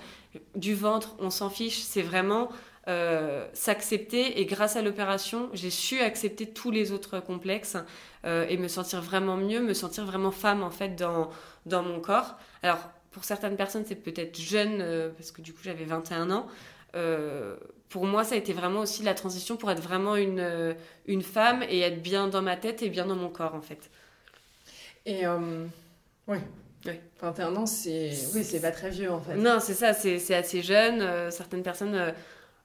Du 0.55 0.75
ventre, 0.75 1.15
on 1.19 1.31
s'en 1.31 1.51
fiche. 1.51 1.81
C'est 1.81 2.03
vraiment 2.03 2.51
euh, 2.87 3.49
s'accepter. 3.55 4.41
Et 4.41 4.45
grâce 4.45 4.77
à 4.77 4.83
l'opération, 4.83 5.49
j'ai 5.55 5.71
su 5.71 6.01
accepter 6.01 6.47
tous 6.47 6.71
les 6.71 6.93
autres 6.93 7.19
complexes 7.19 7.79
euh, 8.27 8.45
et 8.51 8.59
me 8.59 8.69
sentir 8.69 9.01
vraiment 9.01 9.39
mieux, 9.39 9.61
me 9.61 9.73
sentir 9.73 10.05
vraiment 10.05 10.31
femme 10.31 10.63
en 10.63 10.71
fait 10.71 10.95
dans, 10.95 11.31
mon 11.67 12.01
corps. 12.01 12.37
Alors, 12.63 12.91
pour 13.11 13.25
certaines 13.25 13.57
personnes, 13.57 13.85
c'est 13.87 13.95
peut-être 13.95 14.39
jeune, 14.39 14.83
euh, 14.83 15.09
parce 15.17 15.31
que 15.31 15.41
du 15.41 15.55
coup, 15.55 15.61
j'avais 15.63 15.87
21 15.87 16.31
ans. 16.31 16.47
pour 17.89 18.05
moi, 18.05 18.23
ça 18.23 18.35
a 18.35 18.39
été 18.39 18.53
vraiment 18.53 18.81
aussi 18.81 19.03
la 19.03 19.15
transition 19.15 19.57
pour 19.57 19.71
être 19.71 19.83
vraiment 19.83 20.17
une, 20.17 20.77
une 21.07 21.23
femme 21.23 21.63
et 21.63 21.81
être 21.81 22.03
bien 22.03 22.29
dans 22.29 22.43
ma 22.43 22.57
tête 22.57 22.83
et 22.83 22.91
bien 22.91 23.07
dans 23.07 23.17
mon 23.17 23.31
corps, 23.31 23.55
en 23.55 23.63
fait. 23.63 23.91
Et 25.07 25.27
oui, 26.27 26.39
Oui, 26.87 26.93
21 27.21 27.57
ans, 27.57 27.67
c'est 27.67 28.11
oui, 28.35 28.45
c'est 28.45 28.61
pas 28.61 28.71
très 28.71 28.91
vieux 28.91 29.11
en 29.11 29.21
fait. 29.21 29.37
Non, 29.37 29.59
c'est 29.61 29.75
ça, 29.75 29.93
c'est 29.93 30.35
assez 30.35 30.63
jeune. 30.63 31.03
Euh, 31.03 31.31
certaines 31.31 31.63
personnes 31.63 31.95
euh, 31.95 32.13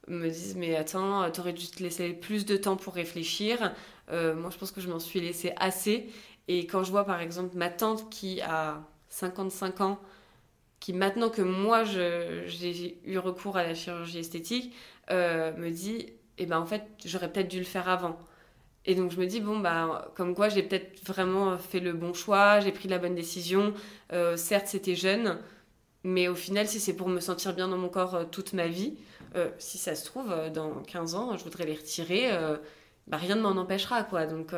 me 0.07 0.29
disent 0.29 0.55
mais 0.55 0.75
attends, 0.75 1.29
t'aurais 1.31 1.53
dû 1.53 1.67
te 1.67 1.83
laisser 1.83 2.13
plus 2.13 2.45
de 2.45 2.55
temps 2.57 2.77
pour 2.77 2.93
réfléchir. 2.93 3.73
Euh, 4.11 4.35
moi, 4.35 4.49
je 4.49 4.57
pense 4.57 4.71
que 4.71 4.81
je 4.81 4.89
m'en 4.89 4.99
suis 4.99 5.19
laissé 5.19 5.53
assez. 5.57 6.09
Et 6.47 6.65
quand 6.65 6.83
je 6.83 6.91
vois 6.91 7.05
par 7.05 7.21
exemple 7.21 7.55
ma 7.57 7.69
tante 7.69 8.09
qui 8.09 8.41
a 8.41 8.81
55 9.09 9.81
ans, 9.81 9.99
qui 10.79 10.93
maintenant 10.93 11.29
que 11.29 11.41
moi 11.41 11.83
j'ai 11.83 12.99
eu 13.05 13.17
recours 13.17 13.57
à 13.57 13.63
la 13.63 13.75
chirurgie 13.75 14.19
esthétique, 14.19 14.73
me 15.09 15.69
dit 15.69 16.13
eh 16.37 16.45
ben 16.45 16.57
en 16.59 16.65
fait 16.65 16.83
j'aurais 17.05 17.31
peut-être 17.31 17.49
dû 17.49 17.59
le 17.59 17.65
faire 17.65 17.89
avant. 17.89 18.17
Et 18.89 18.95
donc 18.95 19.11
je 19.11 19.19
me 19.19 19.27
dis, 19.27 19.39
bon, 19.39 19.59
bah, 19.59 20.11
comme 20.15 20.33
quoi 20.33 20.49
j'ai 20.49 20.63
peut-être 20.63 21.05
vraiment 21.05 21.59
fait 21.59 21.79
le 21.79 21.93
bon 21.93 22.15
choix, 22.15 22.59
j'ai 22.59 22.71
pris 22.71 22.89
la 22.89 22.97
bonne 22.97 23.13
décision. 23.13 23.71
Euh, 24.13 24.35
certes, 24.35 24.65
c'était 24.65 24.95
jeune, 24.95 25.37
mais 26.03 26.27
au 26.27 26.33
final, 26.33 26.67
si 26.67 26.79
c'est 26.79 26.93
pour 26.93 27.07
me 27.07 27.19
sentir 27.19 27.53
bien 27.53 27.67
dans 27.67 27.77
mon 27.77 27.89
corps 27.89 28.15
euh, 28.15 28.23
toute 28.23 28.53
ma 28.53 28.65
vie, 28.65 28.97
euh, 29.35 29.47
si 29.59 29.77
ça 29.77 29.93
se 29.93 30.05
trouve, 30.05 30.33
dans 30.51 30.81
15 30.87 31.13
ans, 31.13 31.37
je 31.37 31.43
voudrais 31.43 31.67
les 31.67 31.75
retirer. 31.75 32.31
Bah, 33.05 33.17
rien 33.17 33.35
ne 33.35 33.41
m'en 33.41 33.49
empêchera, 33.49 34.01
quoi. 34.01 34.25
Donc 34.25 34.53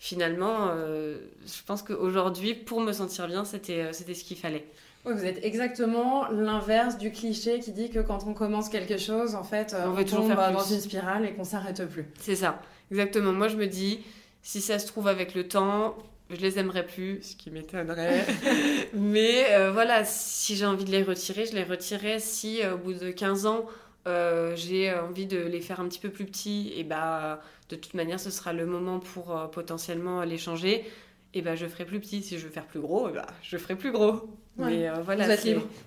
finalement, 0.00 0.72
je 0.74 1.62
pense 1.64 1.82
qu'aujourd'hui, 1.82 2.54
pour 2.54 2.80
me 2.80 2.90
sentir 2.90 3.28
bien, 3.28 3.44
c'était 3.44 3.92
ce 3.92 4.24
qu'il 4.24 4.38
fallait. 4.38 4.66
vous 5.04 5.24
êtes 5.24 5.44
exactement 5.44 6.28
l'inverse 6.30 6.98
du 6.98 7.12
cliché 7.12 7.60
qui 7.60 7.70
dit 7.70 7.90
que 7.90 8.00
quand 8.00 8.26
on 8.26 8.34
commence 8.34 8.68
quelque 8.68 8.98
chose, 8.98 9.36
en 9.36 9.44
fait, 9.44 9.76
on, 9.78 9.96
on 9.96 10.04
tombe 10.04 10.34
dans 10.34 10.64
une 10.64 10.80
spirale 10.80 11.26
et 11.26 11.32
qu'on 11.34 11.44
s'arrête 11.44 11.88
plus. 11.88 12.06
C'est 12.18 12.36
ça. 12.36 12.60
Exactement. 12.92 13.32
Moi, 13.32 13.48
je 13.48 13.56
me 13.56 13.66
dis, 13.66 14.00
si 14.42 14.60
ça 14.60 14.78
se 14.78 14.86
trouve 14.86 15.08
avec 15.08 15.34
le 15.34 15.48
temps, 15.48 15.96
je 16.28 16.36
les 16.36 16.58
aimerais 16.58 16.84
plus, 16.84 17.22
ce 17.22 17.36
qui 17.36 17.50
m'étonnerait. 17.50 18.26
Mais 18.94 19.46
euh, 19.52 19.70
voilà, 19.72 20.04
si 20.04 20.56
j'ai 20.56 20.66
envie 20.66 20.84
de 20.84 20.90
les 20.90 21.02
retirer, 21.02 21.46
je 21.46 21.54
les 21.54 21.64
retirerai. 21.64 22.18
Si 22.18 22.62
euh, 22.62 22.74
au 22.74 22.78
bout 22.78 22.92
de 22.92 23.10
15 23.10 23.46
ans, 23.46 23.64
euh, 24.06 24.54
j'ai 24.56 24.92
envie 24.92 25.24
de 25.24 25.38
les 25.38 25.62
faire 25.62 25.80
un 25.80 25.88
petit 25.88 26.00
peu 26.00 26.10
plus 26.10 26.26
petits, 26.26 26.74
et 26.76 26.84
bah 26.84 27.40
de 27.70 27.76
toute 27.76 27.94
manière, 27.94 28.20
ce 28.20 28.30
sera 28.30 28.52
le 28.52 28.66
moment 28.66 28.98
pour 28.98 29.50
potentiellement 29.52 30.22
les 30.24 30.36
changer. 30.36 30.84
Et 31.32 31.40
bah 31.40 31.56
je 31.56 31.64
ferai 31.64 31.86
plus 31.86 31.98
petit. 31.98 32.22
Si 32.22 32.38
je 32.38 32.44
veux 32.44 32.52
faire 32.52 32.66
plus 32.66 32.80
gros, 32.80 33.08
bah, 33.08 33.26
je 33.42 33.56
ferai 33.56 33.74
plus 33.74 33.90
gros. 33.90 34.28
Mais 34.58 34.90
voilà, 35.02 35.34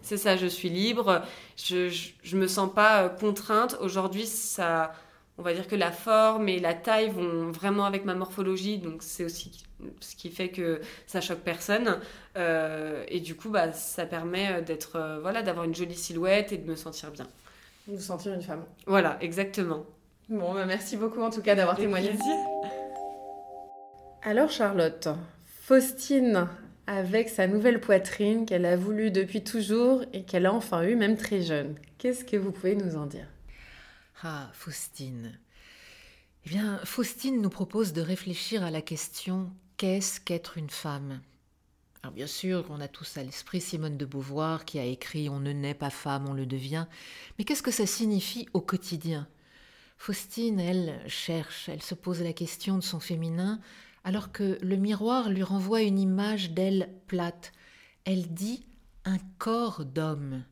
c'est 0.01 0.17
ça, 0.17 0.37
je 0.37 0.47
suis 0.47 0.69
libre. 0.69 1.21
Je, 1.55 1.87
je, 1.89 2.09
je 2.23 2.35
me 2.35 2.47
sens 2.47 2.73
pas 2.73 3.09
contrainte. 3.09 3.77
Aujourd'hui, 3.79 4.25
ça 4.25 4.91
on 5.37 5.41
va 5.41 5.53
dire 5.53 5.67
que 5.67 5.75
la 5.75 5.91
forme 5.91 6.47
et 6.47 6.59
la 6.59 6.73
taille 6.73 7.09
vont 7.09 7.51
vraiment 7.51 7.85
avec 7.85 8.05
ma 8.05 8.15
morphologie, 8.15 8.77
donc 8.77 9.03
c'est 9.03 9.25
aussi 9.25 9.63
ce 9.99 10.15
qui 10.15 10.29
fait 10.29 10.49
que 10.49 10.79
ça 11.07 11.19
choque 11.21 11.39
personne. 11.39 11.99
Euh, 12.37 13.03
et 13.09 13.19
du 13.19 13.35
coup, 13.35 13.49
bah, 13.49 13.73
ça 13.73 14.05
permet 14.05 14.61
d'être, 14.61 14.95
euh, 14.95 15.19
voilà, 15.19 15.41
d'avoir 15.41 15.65
une 15.65 15.75
jolie 15.75 15.95
silhouette 15.95 16.51
et 16.53 16.57
de 16.57 16.69
me 16.69 16.75
sentir 16.75 17.11
bien. 17.11 17.27
De 17.87 17.97
sentir 17.97 18.33
une 18.33 18.41
femme. 18.41 18.63
Voilà, 18.87 19.17
exactement. 19.21 19.85
Bon, 20.29 20.53
bah, 20.53 20.65
merci 20.65 20.97
beaucoup 20.97 21.21
en 21.21 21.29
tout 21.29 21.41
cas 21.41 21.55
d'avoir 21.55 21.75
témoigné. 21.75 22.11
Alors 24.23 24.49
Charlotte, 24.49 25.09
Faustine, 25.61 26.47
avec 26.87 27.29
sa 27.29 27.45
nouvelle 27.45 27.79
poitrine 27.79 28.45
qu'elle 28.45 28.65
a 28.65 28.75
voulu 28.75 29.11
depuis 29.11 29.43
toujours 29.43 30.01
et 30.13 30.23
qu'elle 30.23 30.45
a 30.45 30.53
enfin 30.53 30.83
eue 30.83 30.95
même 30.95 31.17
très 31.17 31.41
jeune, 31.41 31.75
qu'est-ce 31.97 32.25
que 32.25 32.37
vous 32.37 32.51
pouvez 32.51 32.75
nous 32.75 32.95
en 32.95 33.05
dire? 33.05 33.27
Ah, 34.23 34.49
Faustine. 34.53 35.37
Eh 36.45 36.49
bien, 36.49 36.79
Faustine 36.85 37.41
nous 37.41 37.49
propose 37.49 37.91
de 37.91 38.01
réfléchir 38.01 38.63
à 38.63 38.71
la 38.71 38.81
question 38.81 39.51
qu'est-ce 39.77 40.21
qu'être 40.21 40.57
une 40.57 40.69
femme? 40.69 41.21
Alors, 42.01 42.13
bien 42.13 42.27
sûr, 42.27 42.65
on 42.69 42.79
a 42.79 42.87
tous 42.87 43.17
à 43.17 43.23
l'esprit 43.23 43.59
Simone 43.59 43.97
de 43.97 44.05
Beauvoir 44.05 44.63
qui 44.63 44.79
a 44.79 44.85
écrit 44.85 45.27
On 45.27 45.39
ne 45.39 45.51
naît 45.51 45.73
pas 45.73 45.89
femme, 45.89 46.27
on 46.29 46.33
le 46.33 46.45
devient. 46.45 46.85
Mais 47.37 47.45
qu'est-ce 47.45 47.63
que 47.63 47.71
ça 47.71 47.87
signifie 47.87 48.47
au 48.53 48.61
quotidien? 48.61 49.27
Faustine, 49.97 50.59
elle, 50.59 51.01
cherche, 51.07 51.67
elle 51.67 51.81
se 51.81 51.95
pose 51.95 52.21
la 52.21 52.33
question 52.33 52.77
de 52.77 52.83
son 52.83 52.99
féminin, 52.99 53.59
alors 54.03 54.31
que 54.31 54.57
le 54.61 54.75
miroir 54.75 55.29
lui 55.29 55.43
renvoie 55.43 55.81
une 55.81 55.99
image 55.99 56.51
d'elle 56.51 56.93
plate. 57.07 57.53
Elle 58.03 58.33
dit 58.33 58.65
un 59.03 59.17
corps 59.39 59.83
d'homme. 59.83 60.43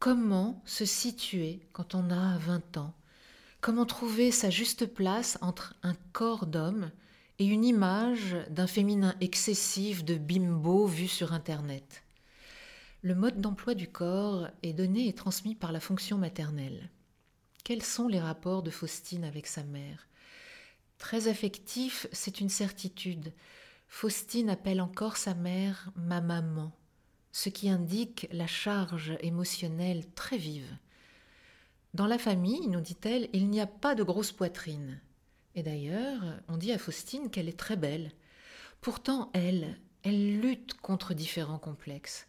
Comment 0.00 0.62
se 0.64 0.86
situer 0.86 1.60
quand 1.74 1.94
on 1.94 2.08
a 2.08 2.38
20 2.38 2.78
ans? 2.78 2.94
Comment 3.60 3.84
trouver 3.84 4.30
sa 4.30 4.48
juste 4.48 4.86
place 4.86 5.36
entre 5.42 5.74
un 5.82 5.92
corps 6.14 6.46
d'homme 6.46 6.90
et 7.38 7.44
une 7.44 7.66
image 7.66 8.34
d'un 8.48 8.66
féminin 8.66 9.14
excessif 9.20 10.02
de 10.02 10.14
bimbo 10.14 10.86
vu 10.86 11.06
sur 11.06 11.34
Internet? 11.34 12.02
Le 13.02 13.14
mode 13.14 13.42
d'emploi 13.42 13.74
du 13.74 13.88
corps 13.88 14.48
est 14.62 14.72
donné 14.72 15.06
et 15.06 15.12
transmis 15.12 15.54
par 15.54 15.70
la 15.70 15.80
fonction 15.80 16.16
maternelle. 16.16 16.88
Quels 17.62 17.82
sont 17.82 18.08
les 18.08 18.20
rapports 18.20 18.62
de 18.62 18.70
Faustine 18.70 19.24
avec 19.24 19.46
sa 19.46 19.64
mère? 19.64 20.08
Très 20.96 21.28
affectif, 21.28 22.06
c'est 22.10 22.40
une 22.40 22.48
certitude. 22.48 23.34
Faustine 23.86 24.48
appelle 24.48 24.80
encore 24.80 25.18
sa 25.18 25.34
mère 25.34 25.92
ma 25.94 26.22
maman 26.22 26.72
ce 27.32 27.48
qui 27.48 27.68
indique 27.68 28.28
la 28.32 28.46
charge 28.46 29.16
émotionnelle 29.20 30.04
très 30.14 30.36
vive. 30.36 30.76
Dans 31.94 32.06
la 32.06 32.18
famille, 32.18 32.68
nous 32.68 32.80
dit-elle, 32.80 33.28
il 33.32 33.48
n'y 33.48 33.60
a 33.60 33.66
pas 33.66 33.94
de 33.94 34.02
grosse 34.02 34.32
poitrine. 34.32 35.00
Et 35.54 35.62
d'ailleurs, 35.62 36.22
on 36.48 36.56
dit 36.56 36.72
à 36.72 36.78
Faustine 36.78 37.30
qu'elle 37.30 37.48
est 37.48 37.58
très 37.58 37.76
belle. 37.76 38.12
Pourtant, 38.80 39.30
elle, 39.34 39.78
elle 40.02 40.40
lutte 40.40 40.74
contre 40.74 41.14
différents 41.14 41.58
complexes. 41.58 42.26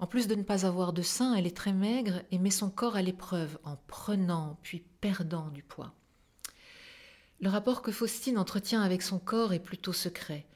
En 0.00 0.06
plus 0.06 0.26
de 0.26 0.34
ne 0.34 0.42
pas 0.42 0.66
avoir 0.66 0.92
de 0.92 1.02
sein, 1.02 1.34
elle 1.34 1.46
est 1.46 1.56
très 1.56 1.72
maigre 1.72 2.22
et 2.32 2.38
met 2.38 2.50
son 2.50 2.68
corps 2.68 2.96
à 2.96 3.02
l'épreuve 3.02 3.58
en 3.62 3.76
prenant 3.86 4.58
puis 4.62 4.84
perdant 5.00 5.50
du 5.50 5.62
poids. 5.62 5.94
Le 7.40 7.48
rapport 7.48 7.82
que 7.82 7.92
Faustine 7.92 8.38
entretient 8.38 8.82
avec 8.82 9.02
son 9.02 9.18
corps 9.18 9.52
est 9.52 9.60
plutôt 9.60 9.92
secret. 9.92 10.46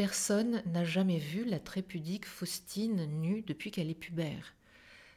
Personne 0.00 0.62
n'a 0.64 0.82
jamais 0.82 1.18
vu 1.18 1.44
la 1.44 1.58
très 1.58 1.82
pudique 1.82 2.24
Faustine 2.24 3.04
nue 3.20 3.42
depuis 3.42 3.70
qu'elle 3.70 3.90
est 3.90 3.94
pubère. 3.94 4.54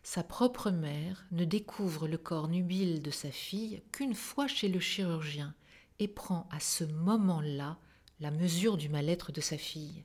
Sa 0.03 0.25
propre 0.25 0.71
mère 0.71 1.25
ne 1.31 1.45
découvre 1.45 2.05
le 2.05 2.17
corps 2.17 2.49
nubile 2.49 3.01
de 3.01 3.09
sa 3.09 3.31
fille 3.31 3.81
qu'une 3.93 4.13
fois 4.13 4.45
chez 4.45 4.67
le 4.67 4.81
chirurgien 4.81 5.55
et 5.99 6.09
prend 6.09 6.49
à 6.51 6.59
ce 6.59 6.83
moment-là 6.83 7.79
la 8.19 8.29
mesure 8.29 8.75
du 8.75 8.89
mal-être 8.89 9.31
de 9.31 9.39
sa 9.39 9.57
fille. 9.57 10.03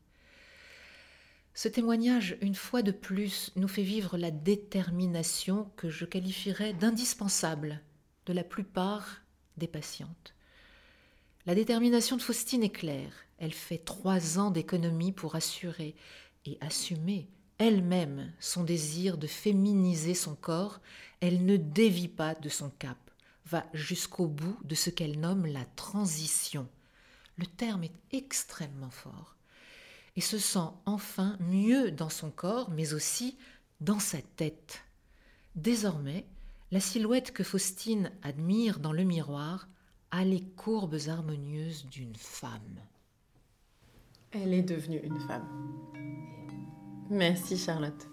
Ce 1.54 1.66
témoignage, 1.66 2.38
une 2.40 2.54
fois 2.54 2.82
de 2.82 2.92
plus, 2.92 3.50
nous 3.56 3.66
fait 3.66 3.82
vivre 3.82 4.16
la 4.16 4.30
détermination 4.30 5.72
que 5.74 5.90
je 5.90 6.04
qualifierais 6.04 6.72
d'indispensable 6.72 7.82
de 8.26 8.32
la 8.32 8.44
plupart 8.44 9.22
des 9.56 9.66
patientes. 9.66 10.36
La 11.46 11.54
détermination 11.54 12.16
de 12.16 12.22
Faustine 12.22 12.62
est 12.62 12.70
claire. 12.70 13.12
Elle 13.38 13.54
fait 13.54 13.78
trois 13.78 14.38
ans 14.38 14.50
d'économie 14.50 15.12
pour 15.12 15.34
assurer 15.36 15.94
et 16.44 16.58
assumer 16.60 17.28
elle-même 17.58 18.32
son 18.38 18.64
désir 18.64 19.18
de 19.18 19.26
féminiser 19.26 20.14
son 20.14 20.34
corps. 20.34 20.80
Elle 21.20 21.44
ne 21.44 21.56
dévie 21.56 22.08
pas 22.08 22.34
de 22.34 22.48
son 22.48 22.70
cap, 22.70 22.98
va 23.46 23.66
jusqu'au 23.72 24.26
bout 24.26 24.58
de 24.64 24.74
ce 24.74 24.90
qu'elle 24.90 25.18
nomme 25.18 25.46
la 25.46 25.64
transition. 25.76 26.68
Le 27.36 27.46
terme 27.46 27.84
est 27.84 27.94
extrêmement 28.12 28.90
fort. 28.90 29.36
Et 30.16 30.20
se 30.20 30.38
sent 30.38 30.70
enfin 30.84 31.36
mieux 31.38 31.92
dans 31.92 32.08
son 32.08 32.30
corps, 32.30 32.70
mais 32.70 32.92
aussi 32.92 33.36
dans 33.80 34.00
sa 34.00 34.20
tête. 34.20 34.82
Désormais, 35.54 36.26
la 36.72 36.80
silhouette 36.80 37.32
que 37.32 37.44
Faustine 37.44 38.10
admire 38.22 38.80
dans 38.80 38.92
le 38.92 39.04
miroir 39.04 39.68
a 40.10 40.24
les 40.24 40.42
courbes 40.56 40.96
harmonieuses 41.08 41.86
d'une 41.86 42.16
femme. 42.16 42.80
Elle 44.30 44.52
est 44.52 44.62
devenue 44.62 45.00
une 45.02 45.20
femme. 45.20 45.46
Merci 47.10 47.56
Charlotte. 47.56 48.08